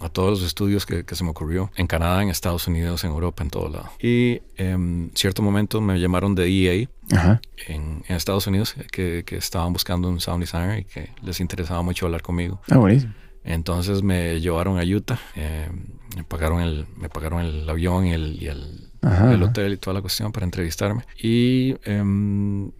[0.00, 3.10] a todos los estudios que, que se me ocurrió, en Canadá, en Estados Unidos, en
[3.10, 3.90] Europa, en todo lado.
[4.00, 7.40] Y en cierto momento me llamaron de EA Ajá.
[7.68, 11.82] en, en Estados Unidos, que, que estaban buscando un sound designer y que les interesaba
[11.82, 12.60] mucho hablar conmigo.
[12.70, 13.12] Ah, buenísimo.
[13.44, 15.68] Entonces me llevaron a Utah, eh,
[16.16, 19.32] me, pagaron el, me pagaron el avión y el, y el, Ajá.
[19.32, 21.04] el hotel y toda la cuestión para entrevistarme.
[21.18, 22.70] Y em,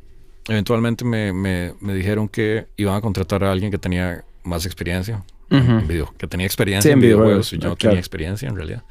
[0.49, 5.23] eventualmente me, me, me dijeron que iban a contratar a alguien que tenía más experiencia.
[5.51, 7.51] En video- que tenía experiencia Sí, en videojuegos.
[7.51, 7.91] videojuegos, y Yo no claro.
[7.91, 8.85] tenía experiencia en realidad,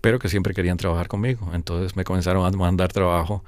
[0.00, 1.50] pero que siempre querían trabajar conmigo.
[1.52, 3.44] Entonces me comenzaron a mandar trabajo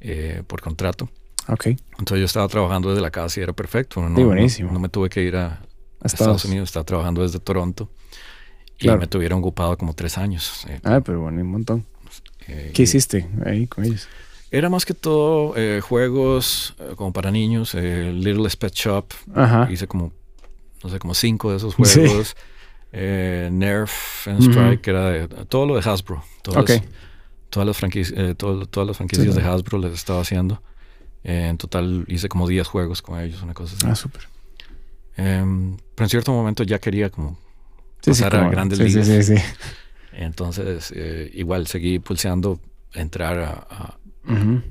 [0.00, 1.08] eh, por contrato.
[1.48, 1.66] Ok.
[1.66, 4.00] Entonces yo estaba trabajando desde la casa y era perfecto.
[4.02, 4.68] No, Sí, buenísimo.
[4.68, 5.60] No, no me tuve que ir a,
[6.02, 6.44] Estados Estados.
[6.44, 7.88] Unidos, estaba trabajando desde Toronto.
[8.78, 9.00] Y Claro.
[9.00, 10.66] me tuvieron ocupado como tres años.
[10.68, 11.86] eh, Ah, pero bueno, un montón.
[12.48, 14.08] eh, ¿Qué y hiciste ahí con ellos?
[14.50, 19.06] Era más que todo eh, juegos eh, como para niños, eh, Little Pet Shop.
[19.34, 19.68] Ajá.
[19.70, 20.12] Hice como,
[20.86, 21.74] no sé, como cinco de esos.
[21.84, 22.00] Sí.
[22.06, 22.34] juegos.
[22.92, 24.40] Eh, Nerf and.
[24.42, 26.22] Strike, que era de, todo lo de Hasbro.
[26.42, 26.82] Todas, las-
[27.50, 29.40] todas las franquicias, eh, todo- todas las franquicias Sí.
[29.40, 30.62] de Hasbro les estaba haciendo.
[31.24, 33.86] Eh, en total hice como 10 juegos con ellos, una cosa así.
[33.88, 34.22] Ah, súper.
[35.16, 37.38] Em, pero en cierto momento ya quería como
[38.02, 39.06] Sí, sí, pasar a como- grandes sí, ligas.
[39.06, 39.42] Sí, sí, sí.
[40.12, 42.60] Entonces, eh, igual seguí pulseando
[42.94, 43.98] entrar a, a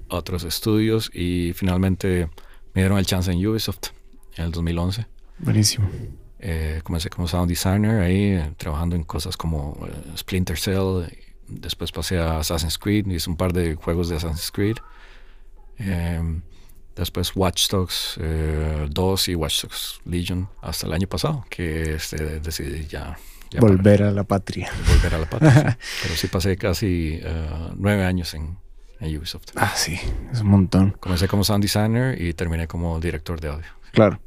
[0.10, 2.30] otros estudios y finalmente
[2.74, 3.90] me dieron el chance en Ubisoft
[4.38, 5.06] en el 2011.
[5.40, 5.90] Buenísimo.
[6.40, 11.06] Eh, comencé como sound designer ahí, eh, trabajando en cosas como eh, Splinter Cell.
[11.48, 14.78] Después pasé a Assassin's Creed, hice un par de juegos de Assassin's Creed.
[15.78, 16.42] Em,
[16.96, 22.40] después Watch Dogs eh, 2 y Watch Dogs Legion hasta el año pasado, que este,
[22.40, 23.18] decidí ya,
[23.52, 24.72] ya para- Volver a la patria.
[24.88, 25.78] volver a la patria.
[25.80, 25.88] sí.
[26.04, 27.20] Pero sí pasé casi
[27.76, 28.58] nueve años en,
[29.00, 29.50] en Ubisoft.
[29.56, 30.00] Ah, sí,
[30.32, 30.92] es un montón.
[31.00, 33.68] Comencé como sound designer y terminé como director de audio.
[33.92, 34.20] Claro.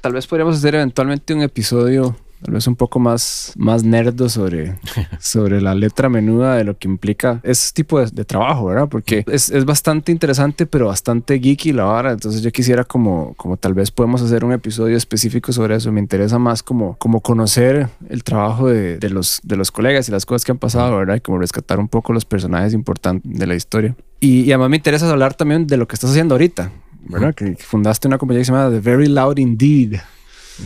[0.00, 4.78] Tal vez podríamos hacer eventualmente un episodio, tal vez un poco más, más nerdo sobre,
[5.18, 8.88] sobre la letra menuda de lo que implica ese tipo de, de trabajo, ¿verdad?
[8.88, 12.12] Porque es, es bastante interesante, pero bastante geeky la vara.
[12.12, 15.90] Entonces yo quisiera como, como tal vez podemos hacer un episodio específico sobre eso.
[15.90, 20.12] Me interesa más como, como conocer el trabajo de, de los, de los colegas y
[20.12, 21.16] las cosas que han pasado, ¿verdad?
[21.16, 23.96] Y como rescatar un poco los personajes importantes de la historia.
[24.20, 27.34] Y, y además me interesa hablar también de lo que estás haciendo ahorita, ¿verdad?
[27.34, 29.96] Que, que fundaste una compañía que se llama The Very Loud Indeed.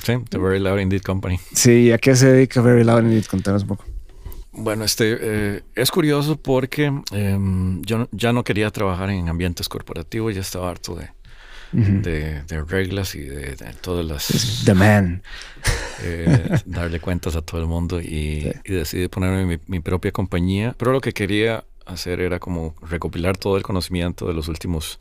[0.04, 1.38] Sí, The Very Loud Indeed Company.
[1.52, 3.24] Sí, ¿a qué se dedica Very Loud Indeed?
[3.26, 3.84] Contanos un poco.
[4.52, 9.68] Bueno, este eh, es curioso porque em, yo no- ya no quería trabajar en ambientes
[9.68, 11.08] corporativos, ya estaba harto de,
[11.72, 15.22] de- de reglas y de, de todas las The Man.
[16.02, 20.74] eh, darle cuentas a todo el mundo y, y decidí ponerme mi, mi propia compañía.
[20.76, 24.98] Pero lo que quería hacer era como recopilar todo el conocimiento de los últimos,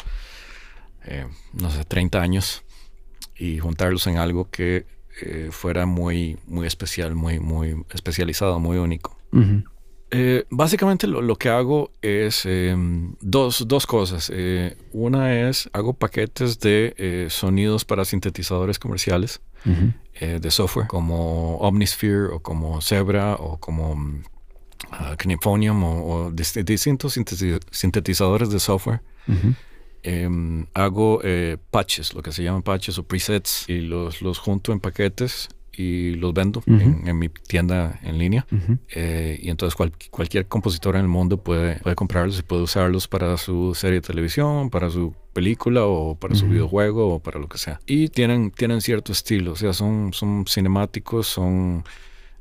[1.06, 2.64] eh, no sé, 30 años
[3.38, 4.86] y juntarlos en algo que
[5.22, 9.18] eh, fuera muy, muy especial, muy, muy especializado, muy único.
[10.14, 12.76] Eh, básicamente lo, lo que hago es eh,
[13.22, 14.32] dos, dos cosas.
[14.92, 19.42] Una es hago paquetes de sonidos para sintetizadores comerciales
[20.20, 23.96] de software como Omnisphere o como Zebra o como
[25.18, 29.02] Kinefonium o, o dis- distintos sinteti- sintetizadores de software.
[30.04, 34.72] Em, hago eh, patches, lo que se llaman patches o presets y los, los junto
[34.72, 36.74] en paquetes y los vendo Ujú.
[36.80, 38.46] en, en mi tienda en línea.
[38.90, 43.08] Eh, y entonces cual- cualquier compositor en el mundo puede, puede comprarlos y puede usarlos
[43.08, 47.48] para su serie de televisión, para su película o para su videojuego o para lo
[47.48, 47.80] que sea.
[47.86, 51.84] Y tienen, tienen cierto estilo, o sea, son, son cinemáticos, son,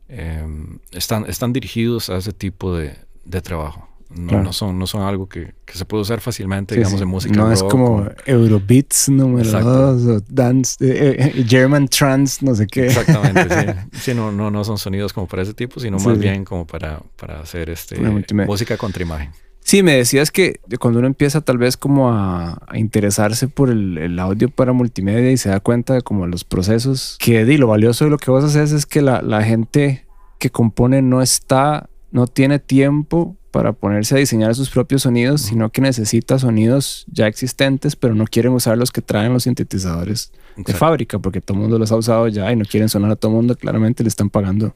[0.09, 0.45] eh,
[0.93, 3.89] están, están dirigidos a ese tipo de, de trabajo.
[4.15, 4.45] No, Claro.
[4.45, 7.03] no son, no son algo que, que se puede usar fácilmente, Sí, digamos, sí.
[7.05, 9.93] en música No es como o- Eurobeats número Exacto.
[9.95, 12.87] 2 o Dance, eh, eh, German Trance, no sé qué.
[12.87, 13.89] Exactamente, sí.
[14.01, 17.01] Sí, no, no, no son sonidos como para ese tipo, sino más bien como para,
[17.17, 17.99] para hacer este,
[18.47, 19.31] música contra imagen.
[19.63, 23.99] Sí, me decías que cuando uno empieza tal vez como a, a interesarse por el,
[23.99, 27.67] el audio para multimedia y se da cuenta de como los procesos, que di, lo
[27.69, 30.07] valioso de lo que vos haces es que la, la gente
[30.39, 35.71] que compone no está, no tiene tiempo para ponerse a diseñar sus propios sonidos, sino
[35.71, 40.73] que necesita sonidos ya existentes, pero no quieren usar los que traen los sintetizadores de
[40.75, 43.33] fábrica, porque todo el mundo los ha usado ya y no quieren sonar a todo
[43.33, 44.75] el mundo, claramente le están pagando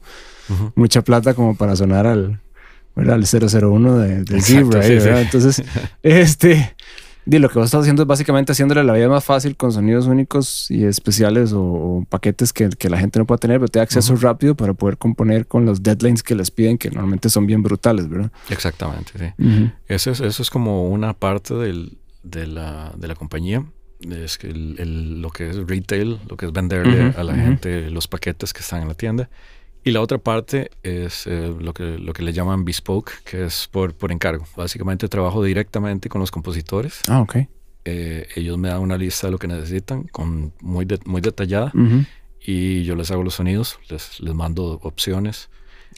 [0.75, 2.39] mucha plata como para sonar al,
[2.95, 3.15] ¿verdad?
[3.15, 5.21] al 001 de, del Zebra.
[5.21, 5.63] Entonces,
[6.03, 6.75] este,
[7.25, 10.05] di, lo que vos estás haciendo es básicamente haciéndole la vida más fácil con sonidos
[10.07, 13.79] únicos y especiales o, o paquetes que, que la gente no puede tener, pero te
[13.79, 17.45] da acceso rápido para poder componer con los deadlines que les piden, que normalmente son
[17.47, 18.31] bien brutales, ¿verdad?
[18.49, 19.25] Exactamente, sí.
[19.87, 23.65] Eso es, eso es como una parte del, de, la, de la compañía.
[24.01, 27.89] Es que el- el- lo que es retail, lo que es venderle a la gente
[27.89, 29.29] los paquetes que están en la tienda.
[29.85, 33.69] Y la otra parte es eh, lo, que, lo que le llaman bespoke, que es
[33.71, 34.45] por, por encargo.
[34.57, 37.01] Básicamente trabajo directamente con los compositores.
[37.07, 37.35] Ah, ok.
[37.85, 41.71] Eh, ellos me dan una lista de lo que necesitan, con muy, de- muy detallada,
[42.43, 45.49] y yo les hago los sonidos, les, les mando opciones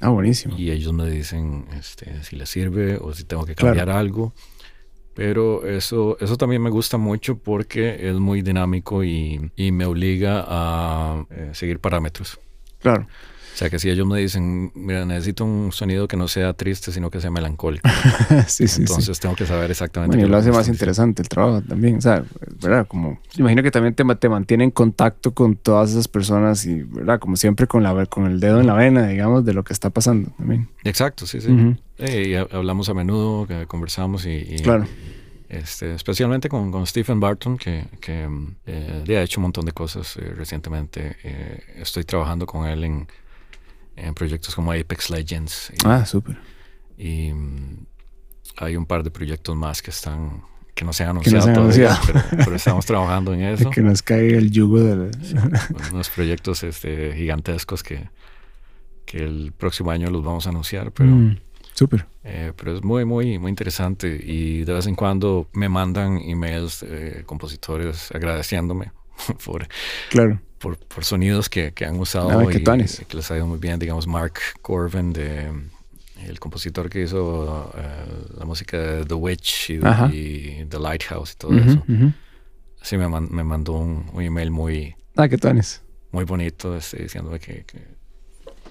[0.01, 0.55] Ah, buenísimo.
[0.57, 3.75] y ellos me dicen este, si les sirve o si tengo que Claro.
[3.77, 4.33] cambiar algo.
[5.13, 10.43] Pero eso, eso también me gusta mucho porque es muy dinámico y, y me obliga
[10.47, 12.37] a eh, seguir parámetros.
[12.79, 13.07] Claro.
[13.57, 16.91] O sea que si ellos me dicen, mira, necesito un sonido que no sea triste,
[16.91, 17.89] sino que sea melancólico.
[18.47, 20.15] sí, sí, Entonces tengo que saber exactamente.
[20.15, 22.23] Bueno, y lo hace que más interesante el trabajo también, o sea,
[22.61, 22.85] ¿verdad?
[22.87, 27.19] Como, imagino que también te, te mantiene en contacto con todas esas personas y, ¿verdad?
[27.19, 29.89] Como siempre con, la, con el dedo en la vena, digamos, de lo que está
[29.89, 30.69] pasando también.
[30.83, 31.49] Exacto, sí, sí.
[31.51, 31.77] Ujú.
[31.97, 34.85] Eh, y ha- hablamos a menudo, conversamos y, y, Claro.
[35.49, 38.29] este, especialmente con, con Stephen Barton, que, que
[38.67, 41.15] eh, le ha hecho un montón de cosas eh, recientemente.
[41.23, 43.07] Eh, estoy trabajando con él en,
[43.97, 45.71] en proyectos como Apex Legends.
[45.73, 46.37] Y, Ah, súper.
[46.97, 47.85] y, mm,
[48.57, 50.41] hay un par de proyectos más que están
[50.73, 51.99] que no se han no anunciado, se han todavía.
[52.05, 53.69] Pero, pero estamos trabajando en eso.
[53.71, 55.09] Que nos caiga el yugo de
[55.91, 58.09] unos proyectos este, gigantescos que,
[59.05, 61.37] que el próximo año los vamos a anunciar, pero, Mm,
[61.73, 62.05] súper.
[62.23, 66.85] eh, pero es muy, muy, muy interesante y de vez en cuando me mandan emails
[67.25, 68.91] compositores agradeciéndome
[69.45, 69.67] por,
[70.11, 70.39] Claro.
[70.59, 72.63] Por, por sonidos que, que han usado Ah, y, y
[73.05, 73.79] que les ha ido muy bien.
[73.79, 75.51] Digamos, Mark Corvin, de,
[76.25, 78.05] el compositor que hizo eh,
[78.37, 79.79] la música de The Witch y,
[80.11, 81.83] y The Lighthouse y todo Ujú, eso.
[81.87, 82.13] ujú.
[82.81, 85.81] Sí, me, man- me mandó un, un email muy, Ah, qué tuanes.
[86.11, 87.81] muy bonito este, diciéndome que, que,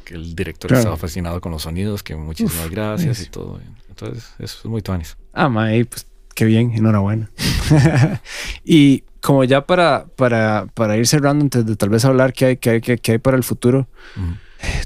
[0.05, 0.81] que el director Claro.
[0.81, 3.31] estaba fascinado con los sonidos, que muchísimas Uf, gracias y buenísimo.
[3.33, 3.61] todo.
[3.88, 5.16] Entonces, eso es muy tuanis.
[5.33, 7.31] Ah, mae, pues qué bien, enhorabuena.
[8.64, 12.56] y como ya para, para, para ir cerrando, antes de tal vez hablar qué hay,
[12.58, 13.88] qué hay, qué, hay para el futuro,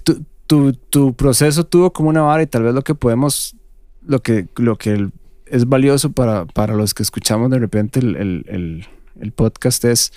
[0.03, 3.55] tu, tu, tu proceso tuvo como una vara y tal vez lo que podemos,
[4.00, 5.11] lo que, lo que
[5.44, 8.87] es valioso para, para los que escuchamos de repente el, el, el,
[9.20, 10.11] el podcast es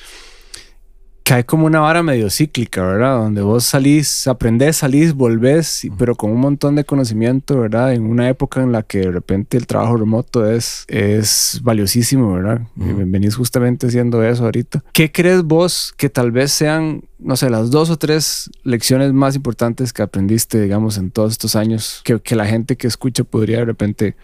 [1.23, 3.17] que hay como una vara medio cíclica, ¿verdad?
[3.17, 7.93] Donde vos salís, aprendés, salís, volvés, pero con un montón de conocimiento, ¿verdad?
[7.93, 12.61] En una época en la que de repente el trabajo remoto es, es valiosísimo, ¿verdad?
[12.75, 13.03] Y Ujú.
[13.05, 14.83] venís justamente haciendo eso ahorita.
[14.91, 19.37] ¿Qué crees vos que tal vez sean, no sé, las dos o tres lecciones más
[19.37, 23.59] importantes que aprendiste, digamos, en todos estos años, que, que la gente que escucha podría
[23.59, 24.17] de repente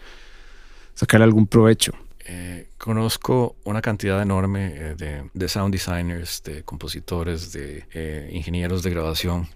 [0.94, 1.94] sacarle algún provecho?
[2.26, 8.82] Eh, conozco una cantidad enorme eh, de, de sound designers, de compositores, de eh, ingenieros
[8.82, 9.48] de grabación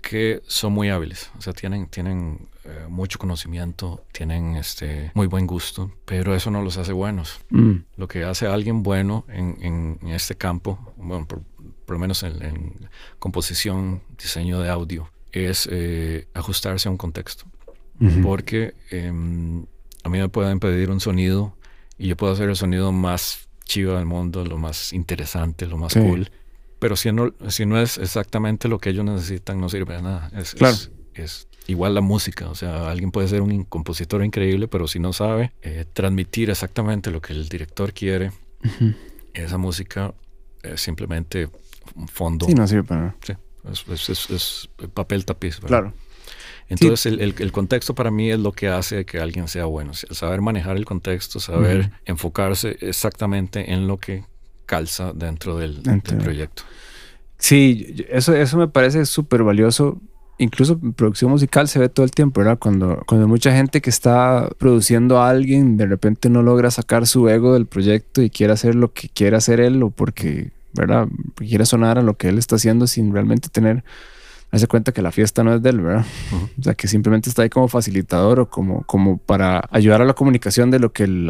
[0.00, 2.48] que son muy hábiles, o sea, tienen, tienen
[2.88, 7.40] mucho conocimiento, tienen este, muy buen gusto, pero eso no los hace buenos.
[7.50, 11.42] Mm, Lo que hace a alguien bueno en, en- en este campo, bueno, por,
[11.84, 15.66] por lo menos en, en composición, diseño de audio, es
[16.34, 17.44] ajustarse a un contexto.
[18.22, 19.66] Porque em,
[20.04, 21.56] a mí me pueden pedir un sonido
[21.98, 25.94] y yo puedo hacer el sonido más chido del mundo, lo más interesante, lo más
[25.94, 26.00] Sí.
[26.00, 26.30] cool.
[26.78, 30.30] Pero si no, si no es exactamente lo que ellos necesitan, no sirve de nada.
[30.36, 30.74] Es, Claro.
[30.74, 32.48] es- es igual la música.
[32.50, 37.10] O sea, alguien puede ser un compositor increíble, pero si no sabe eh, transmitir exactamente
[37.10, 38.32] lo que el director quiere,
[38.64, 38.92] Ujú.
[39.32, 40.12] esa música
[40.62, 41.48] es simplemente
[41.94, 42.46] un fondo.
[42.46, 43.16] Sí, no sirve para nada.
[43.22, 43.32] Sí,
[43.72, 45.56] es, es- es- es papel tapiz.
[45.60, 45.68] ¿verdad?
[45.68, 45.94] Claro.
[46.68, 49.92] Entonces, el, el- el contexto para mí es lo que hace que alguien sea bueno.
[50.08, 54.24] El saber manejar el contexto, saber enfocarse exactamente en lo que
[54.66, 55.82] calza dentro del,
[56.22, 56.62] proyecto.
[57.38, 60.00] Sí, eso, eso me parece súper valioso.
[60.38, 62.58] Incluso en producción musical se ve todo el tiempo, ¿verdad?
[62.58, 67.28] Cuando, cuando mucha gente que está produciendo a alguien de repente no logra sacar su
[67.28, 71.06] ego del proyecto y quiere hacer lo que quiere hacer él o porque, ¿verdad?
[71.36, 73.84] Quiere sonar a lo que él está haciendo sin realmente tener,
[74.54, 76.04] darse cuenta que la fiesta no es de él, ¿verdad?
[76.58, 80.14] O sea, que simplemente está ahí como facilitador o como, como para ayudar a la
[80.14, 81.28] comunicación de lo que el,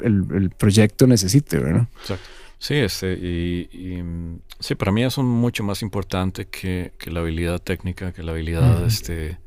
[0.00, 1.86] el- proyecto necesite, ¿verdad?
[2.00, 2.24] Exacto.
[2.58, 7.10] Sí, este, y, y, mm, sí, para mí eso es mucho más importante que, que
[7.10, 9.38] la habilidad técnica, que la habilidad este,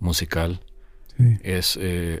[0.00, 0.60] musical.
[1.18, 1.38] Sí.
[1.42, 2.20] Es eh,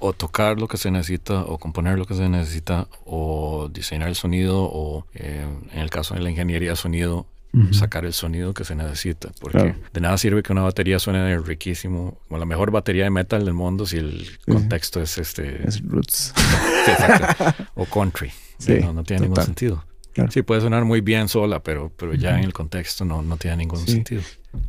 [0.00, 4.16] o tocar lo que se necesita, o componer lo que se necesita, o diseñar el
[4.16, 7.26] sonido, o eh, en el caso de la ingeniería de sonido,
[7.72, 9.30] Sacar el sonido que se necesita.
[9.40, 9.74] Porque Claro.
[9.92, 13.54] de nada sirve que una batería suene riquísimo, como la mejor batería de metal del
[13.54, 14.36] mundo, si el sí.
[14.52, 16.32] contexto es este Es roots.
[17.74, 18.30] O country.
[18.58, 19.84] Sí, no, no tiene ningún sentido.
[20.12, 20.30] Claro.
[20.30, 23.56] Sí, puede sonar muy bien sola, pero, pero ya en el contexto no, no tiene
[23.58, 23.92] ningún Sí.
[23.92, 24.22] sentido.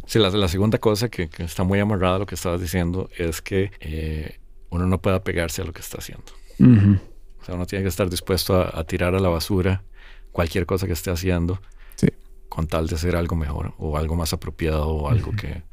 [0.08, 3.10] Sí, la, la segunda cosa que, que está muy amarrada a lo que estabas diciendo
[3.18, 4.40] es que eh,
[4.72, 6.26] uno no puede apegarse a lo que está haciendo.
[6.60, 9.84] O sea, uno tiene que estar dispuesto a, a tirar a la basura
[10.32, 11.62] cualquier cosa que esté haciendo.
[12.50, 15.64] Con tal de hacer algo mejor o algo más apropiado o algo que,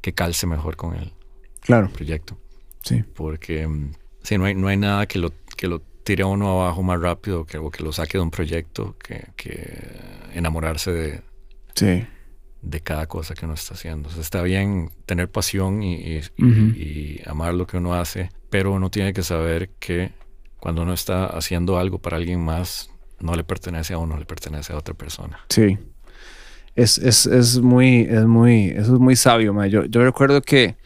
[0.00, 1.12] que calce mejor con el
[1.60, 2.38] Claro, proyecto.
[2.82, 3.02] sí.
[3.14, 3.92] Porque mm,
[4.22, 6.98] sí, no hay, no hay nada que lo, que lo tire a uno abajo más
[7.00, 10.00] rápido que, o que lo saque de un proyecto que, que
[10.32, 11.22] enamorarse de,
[11.74, 12.06] Sí.
[12.62, 14.08] de cada cosa que uno está haciendo.
[14.08, 18.30] O sea, está bien tener pasión y, y- y- y amar lo que uno hace,
[18.48, 20.12] pero uno tiene que saber que
[20.58, 22.90] cuando uno está haciendo algo para alguien más,
[23.20, 25.40] no le pertenece a uno, le pertenece a otra persona.
[25.48, 25.78] Sí.
[26.74, 29.52] Es, es, es, muy, es muy, eso es muy sabio.
[29.52, 29.66] Ma.
[29.66, 30.76] Yo, yo recuerdo que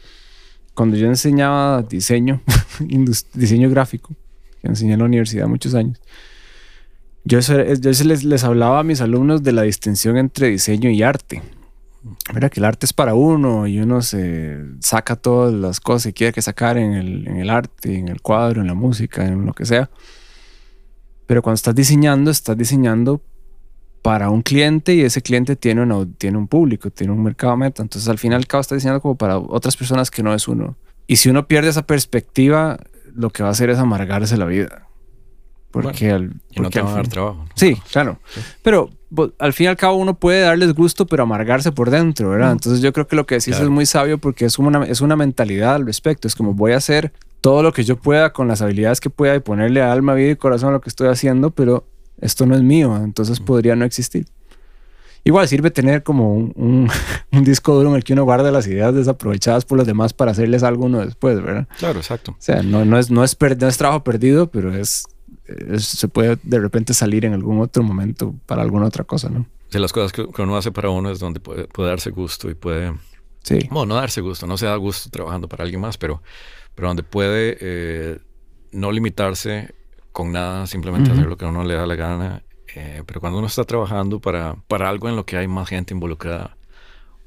[0.73, 2.41] cuando yo enseñaba diseño,
[3.33, 4.13] diseño gráfico,
[4.61, 5.99] que enseñé en la universidad muchos años,
[7.23, 11.41] yo, yo les, les hablaba a mis alumnos de la distinción entre diseño y arte.
[12.35, 16.13] Mira que el arte es para uno y uno se saca todas las cosas que
[16.13, 19.43] quiere que sacar en el, en el arte, en el cuadro, en la música, en
[19.43, 19.89] lo que sea.
[21.25, 23.23] Pero cuando estás diseñando, estás diseñando
[24.05, 27.81] para un cliente y ese cliente tiene, una, tiene un público, tiene un mercado meta.
[27.81, 30.77] Entonces al final cabo estás diseñando como para otras personas que no es uno.
[31.07, 32.77] Y si uno pierde esa perspectiva,
[33.15, 34.87] lo que va a hacer es amargarse la vida.
[35.71, 37.45] Porque, al, y no te van a dar trabajo.
[37.55, 38.19] Sí, claro.
[38.61, 38.91] Pero
[39.39, 42.51] al fin y al cabo uno puede darles gusto, pero amargarse por dentro, ¿verdad?
[42.51, 45.15] Entonces yo creo que lo que decís es muy sabio porque es una, es una
[45.15, 46.27] mentalidad al respecto.
[46.27, 49.35] Es como voy a hacer todo lo que yo pueda con las habilidades que pueda
[49.35, 51.87] y ponerle alma, vida y corazón a lo que estoy haciendo, pero
[52.25, 54.25] esto no es mío, entonces podría no existir.
[55.23, 56.89] Igual sirve tener como un,
[57.31, 60.31] un, disco duro en el que uno guarda las ideas desaprovechadas por los demás para
[60.31, 61.67] hacerles algo uno después, ¿verdad?
[61.79, 62.31] Claro, exacto.
[62.31, 65.05] O sea, no, no, es, no, es, no es trabajo perdido, pero es
[65.77, 69.45] se puede de repente salir en algún otro momento para alguna otra cosa, ¿no?
[69.71, 72.93] De las cosas que, uno hace para uno es donde puede, darse gusto y puede...
[73.43, 73.59] Sí.
[73.69, 76.23] Bueno, no darse gusto, no se da gusto trabajando para alguien más, pero,
[76.73, 78.19] pero donde puede eh,
[78.71, 79.75] no limitarse
[80.15, 82.41] con nada, simplemente hacer lo que a uno le da la gana.
[82.73, 85.93] Eh, pero cuando uno está trabajando para, para algo en lo que hay más gente
[85.93, 86.55] involucrada,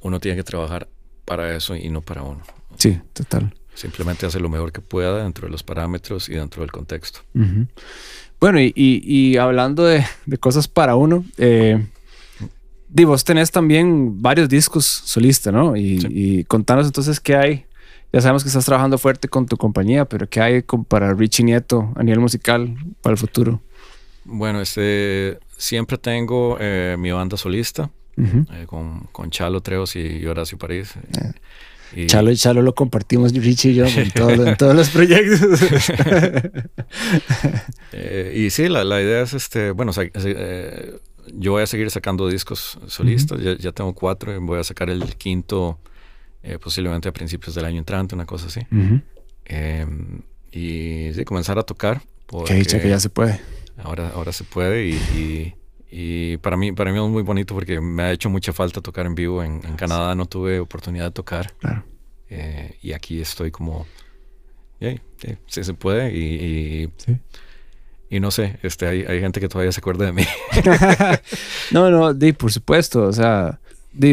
[0.01, 0.89] uno tiene que trabajar
[1.27, 2.41] para eso y no para uno.
[2.79, 3.55] Sí, total.
[3.75, 7.21] Simplemente hace lo mejor que pueda dentro de los parámetros y dentro del contexto.
[8.41, 10.07] Bueno, y, hablando de,
[10.41, 11.85] cosas para uno, eh,
[12.89, 15.77] vos tenés también varios discos solistas, ¿no?
[15.77, 17.65] Y, contanos entonces qué hay.
[18.13, 21.93] Ya sabemos que estás trabajando fuerte con tu compañía, pero ¿qué hay para Richie Nieto
[21.95, 23.61] a nivel musical para el futuro?
[24.25, 30.59] Bueno, este, siempre tengo eh, mi banda solista eh, con, con, Chalo Treos y Horacio
[30.59, 30.95] París.
[30.97, 32.07] Eh.
[32.07, 35.61] Chalo y Chalo lo compartimos Richie y yo en, todos los proyectos.
[37.93, 40.95] Eh, y sí, la, la, idea es, este, bueno, eh,
[41.33, 45.79] yo voy a seguir sacando discos solistas, ya, tengo cuatro voy a sacar el quinto
[46.49, 48.61] eh, posiblemente a principios del año entrante, una cosa así.
[49.45, 52.01] Em, y sí, comenzar a tocar.
[52.47, 53.41] Que dicha que ya se puede.
[53.77, 55.55] Ahora, ahora se puede y,
[55.91, 59.07] y, para, mí, para mí es muy bonito porque me ha hecho mucha falta tocar
[59.07, 59.43] en vivo.
[59.43, 61.53] En, en Canadá no tuve oportunidad de tocar.
[61.59, 61.85] Claro.
[62.83, 63.87] y aquí estoy como
[65.47, 66.91] sí, se puede y,
[68.11, 70.25] y, no sé, este, hay, hay, gente que todavía se acuerda de mí.
[71.73, 73.61] no, no, di, por supuesto, o sea,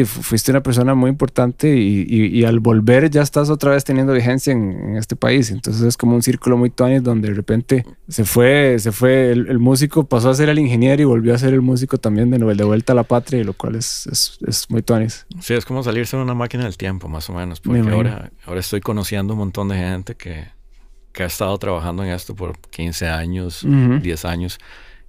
[0.04, 4.52] fuiste una persona muy importante y, y, al volver ya estás otra vez teniendo vigencia
[4.52, 8.78] en, este país, entonces es como un círculo muy tuanis donde de repente se fue,
[8.78, 11.98] se fue el, músico, pasó a ser el ingeniero y volvió a ser el músico
[11.98, 15.26] también de, de vuelta a la patria, y lo cual es, es, es muy tuanis.
[15.40, 18.60] Sí, es como salirse de una máquina del tiempo, más o menos, porque ahora, ahora
[18.60, 20.56] estoy conociendo un montón de gente que
[21.16, 24.58] que ha estado trabajando en esto por 15 años, 10 años,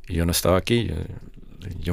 [0.07, 0.85] y yo no estaba aquí.
[0.85, 0.95] Yo,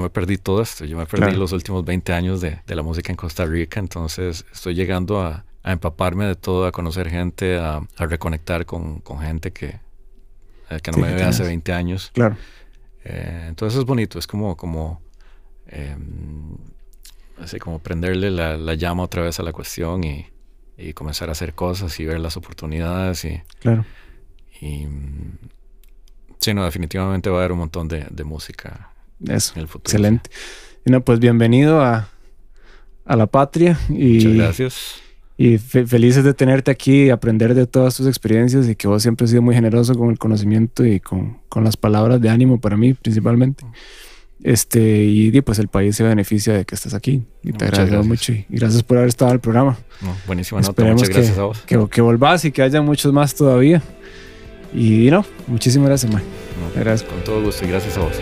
[0.01, 3.13] me perdí todo esto, yo me perdí los últimos 20 años de, de, la música
[3.13, 7.83] en Costa Rica, entonces estoy llegando a, a empaparme de todo, a conocer gente, a,
[7.97, 9.81] a reconectar con, con, gente que,
[10.71, 12.11] eh, que no me ve hace 20 años.
[12.15, 12.37] Claro.
[13.05, 15.01] Eh, entonces es bonito, es como, como,
[15.67, 16.57] em,
[17.39, 20.27] así como prenderle la, la, llama otra vez a la cuestión y,
[20.77, 23.43] y comenzar a hacer cosas y ver las oportunidades y...
[23.61, 23.85] Claro
[24.61, 24.87] y
[26.39, 28.94] sí, no, definitivamente va a haber un montón de, música
[29.29, 29.83] Eso, el futuro.
[29.85, 30.31] Excelente.
[30.85, 32.09] Y no, pues bienvenido a,
[33.05, 33.79] a la patria.
[33.89, 34.95] Y, Muchas gracias.
[35.37, 39.25] Y felices de tenerte aquí y aprender de todas tus experiencias y que vos siempre
[39.25, 42.77] has sido muy generoso con el conocimiento y con, con las palabras de ánimo para
[42.77, 43.65] mí principalmente.
[44.45, 47.23] Este, y, pues el país se beneficia de que estés aquí.
[47.43, 48.33] Y te agradezco mucho.
[48.33, 49.77] Y, gracias por haber estado en el programa.
[50.01, 50.85] No, buenísima nota.
[50.85, 51.63] Muchas gracias a vos.
[51.63, 53.83] Que, que volvás y que haya muchos más todavía.
[54.73, 56.23] Y no, muchísimas gracias, man.
[56.77, 57.09] gracias.
[57.09, 58.21] Con todo gusto y gracias a vos.